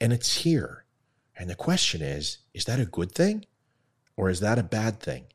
And 0.01 0.11
it's 0.11 0.37
here. 0.37 0.83
And 1.37 1.49
the 1.49 1.55
question 1.55 2.01
is, 2.01 2.39
is 2.53 2.65
that 2.65 2.79
a 2.79 2.85
good 2.85 3.13
thing 3.13 3.45
or 4.17 4.29
is 4.29 4.41
that 4.41 4.59
a 4.59 4.63
bad 4.63 4.99
thing? 4.99 5.25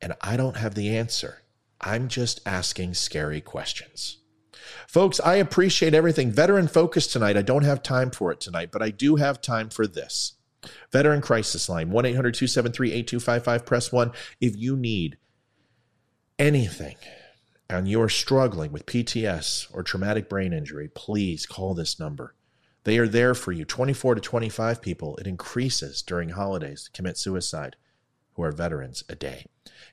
And 0.00 0.14
I 0.22 0.38
don't 0.38 0.56
have 0.56 0.74
the 0.74 0.96
answer. 0.96 1.42
I'm 1.80 2.08
just 2.08 2.40
asking 2.46 2.94
scary 2.94 3.42
questions. 3.42 4.18
Folks, 4.86 5.20
I 5.20 5.36
appreciate 5.36 5.94
everything. 5.94 6.30
Veteran 6.30 6.68
focus 6.68 7.06
tonight. 7.06 7.36
I 7.36 7.42
don't 7.42 7.64
have 7.64 7.82
time 7.82 8.10
for 8.10 8.30
it 8.32 8.40
tonight, 8.40 8.70
but 8.70 8.82
I 8.82 8.90
do 8.90 9.16
have 9.16 9.40
time 9.40 9.68
for 9.68 9.86
this. 9.86 10.34
Veteran 10.90 11.20
Crisis 11.20 11.68
Line, 11.68 11.90
1 11.90 12.06
800 12.06 12.34
273 12.34 12.92
8255. 12.92 13.66
Press 13.66 13.92
1 13.92 14.12
if 14.40 14.56
you 14.56 14.76
need 14.76 15.18
anything 16.38 16.96
and 17.68 17.88
you're 17.88 18.08
struggling 18.08 18.72
with 18.72 18.86
PTS 18.86 19.68
or 19.72 19.82
traumatic 19.82 20.28
brain 20.28 20.52
injury, 20.52 20.88
please 20.94 21.46
call 21.46 21.74
this 21.74 21.98
number. 21.98 22.34
They 22.84 22.98
are 22.98 23.08
there 23.08 23.34
for 23.34 23.52
you. 23.52 23.64
24 23.64 24.16
to 24.16 24.20
25 24.20 24.82
people. 24.82 25.16
It 25.16 25.26
increases 25.26 26.02
during 26.02 26.30
holidays 26.30 26.90
commit 26.92 27.16
suicide 27.16 27.76
who 28.34 28.42
are 28.42 28.52
veterans 28.52 29.04
a 29.08 29.14
day. 29.14 29.46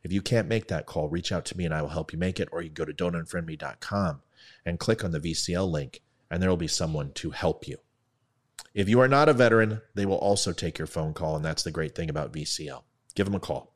If 0.03 0.11
you 0.11 0.21
can't 0.21 0.47
make 0.47 0.67
that 0.67 0.85
call, 0.85 1.07
reach 1.07 1.31
out 1.31 1.45
to 1.45 1.57
me 1.57 1.63
and 1.65 1.73
I 1.73 1.81
will 1.81 1.89
help 1.89 2.11
you 2.11 2.19
make 2.19 2.39
it, 2.39 2.49
or 2.51 2.61
you 2.61 2.69
can 2.69 2.73
go 2.73 2.85
to 2.85 2.93
don'tunfriendme.com 2.93 4.21
and 4.65 4.79
click 4.79 5.03
on 5.03 5.11
the 5.11 5.19
VCL 5.19 5.69
link, 5.69 6.01
and 6.29 6.41
there 6.41 6.49
will 6.49 6.57
be 6.57 6.67
someone 6.67 7.11
to 7.13 7.31
help 7.31 7.67
you. 7.67 7.77
If 8.73 8.87
you 8.87 8.99
are 9.01 9.07
not 9.07 9.29
a 9.29 9.33
veteran, 9.33 9.81
they 9.95 10.05
will 10.05 10.17
also 10.17 10.53
take 10.53 10.77
your 10.77 10.87
phone 10.87 11.13
call, 11.13 11.35
and 11.35 11.43
that's 11.43 11.63
the 11.63 11.71
great 11.71 11.95
thing 11.95 12.09
about 12.09 12.33
VCL. 12.33 12.83
Give 13.15 13.25
them 13.25 13.35
a 13.35 13.39
call. 13.39 13.75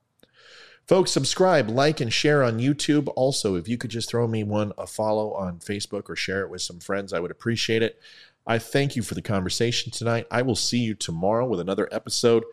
Folks, 0.87 1.11
subscribe, 1.11 1.67
like, 1.69 1.99
and 1.99 2.13
share 2.13 2.43
on 2.43 2.59
YouTube. 2.59 3.11
Also, 3.15 3.55
if 3.55 3.67
you 3.67 3.77
could 3.77 3.89
just 3.89 4.09
throw 4.09 4.27
me 4.27 4.43
one 4.43 4.71
a 4.77 4.85
follow 4.85 5.33
on 5.33 5.59
Facebook 5.59 6.09
or 6.09 6.15
share 6.15 6.41
it 6.41 6.49
with 6.49 6.61
some 6.61 6.79
friends, 6.79 7.11
I 7.11 7.19
would 7.19 7.31
appreciate 7.31 7.81
it. 7.81 7.99
I 8.45 8.59
thank 8.59 8.95
you 8.95 9.01
for 9.01 9.15
the 9.15 9.23
conversation 9.23 9.91
tonight. 9.91 10.27
I 10.29 10.43
will 10.43 10.55
see 10.55 10.77
you 10.77 10.93
tomorrow 10.93 11.47
with 11.47 11.59
another 11.59 11.89
episode. 11.91 12.43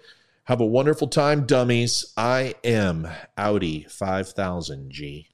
Have 0.45 0.61
a 0.61 0.67
wonderful 0.67 1.09
time, 1.09 1.47
dummies. 1.47 2.15
I 2.17 2.55
am 2.65 3.07
Audi 3.37 3.85
5000G. 3.85 5.32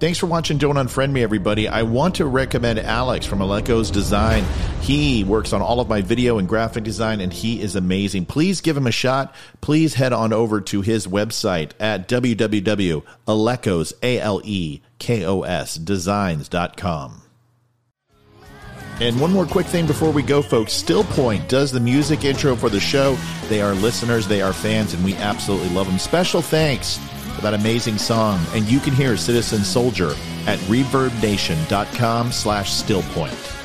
Thanks 0.00 0.18
for 0.18 0.26
watching 0.26 0.58
Don't 0.58 0.76
Unfriend 0.76 1.10
Me, 1.10 1.24
everybody. 1.24 1.66
I 1.66 1.82
want 1.82 2.14
to 2.16 2.26
recommend 2.26 2.78
Alex 2.78 3.26
from 3.26 3.40
Aleko's 3.40 3.90
Design. 3.90 4.44
He 4.80 5.24
works 5.24 5.52
on 5.52 5.60
all 5.60 5.80
of 5.80 5.88
my 5.88 6.02
video 6.02 6.38
and 6.38 6.48
graphic 6.48 6.84
design, 6.84 7.20
and 7.20 7.32
he 7.32 7.60
is 7.60 7.74
amazing. 7.74 8.26
Please 8.26 8.60
give 8.60 8.76
him 8.76 8.86
a 8.86 8.92
shot. 8.92 9.34
Please 9.60 9.94
head 9.94 10.12
on 10.12 10.32
over 10.32 10.60
to 10.60 10.82
his 10.82 11.08
website 11.08 11.72
at 11.80 12.06
www.alekos, 12.06 13.92
A-L-E-K-O-S, 14.00 15.74
designs.com. 15.74 17.22
And 19.00 19.20
one 19.20 19.32
more 19.32 19.46
quick 19.46 19.66
thing 19.66 19.86
before 19.88 20.12
we 20.12 20.22
go, 20.22 20.42
folks. 20.42 20.72
Still 20.72 21.02
Point 21.04 21.48
does 21.48 21.72
the 21.72 21.80
music 21.80 22.24
intro 22.24 22.54
for 22.54 22.68
the 22.68 22.78
show. 22.78 23.16
They 23.48 23.60
are 23.60 23.74
listeners, 23.74 24.28
they 24.28 24.42
are 24.42 24.52
fans, 24.52 24.94
and 24.94 25.04
we 25.04 25.14
absolutely 25.16 25.70
love 25.70 25.88
them. 25.88 25.98
Special 25.98 26.40
thanks 26.40 27.00
for 27.38 27.42
that 27.42 27.54
amazing 27.54 27.98
song. 27.98 28.40
And 28.52 28.68
you 28.68 28.80
can 28.80 28.92
hear 28.92 29.16
Citizen 29.16 29.62
Soldier 29.62 30.10
at 30.46 30.58
reverbnation.com 30.68 32.32
slash 32.32 32.82
stillpoint. 32.82 33.57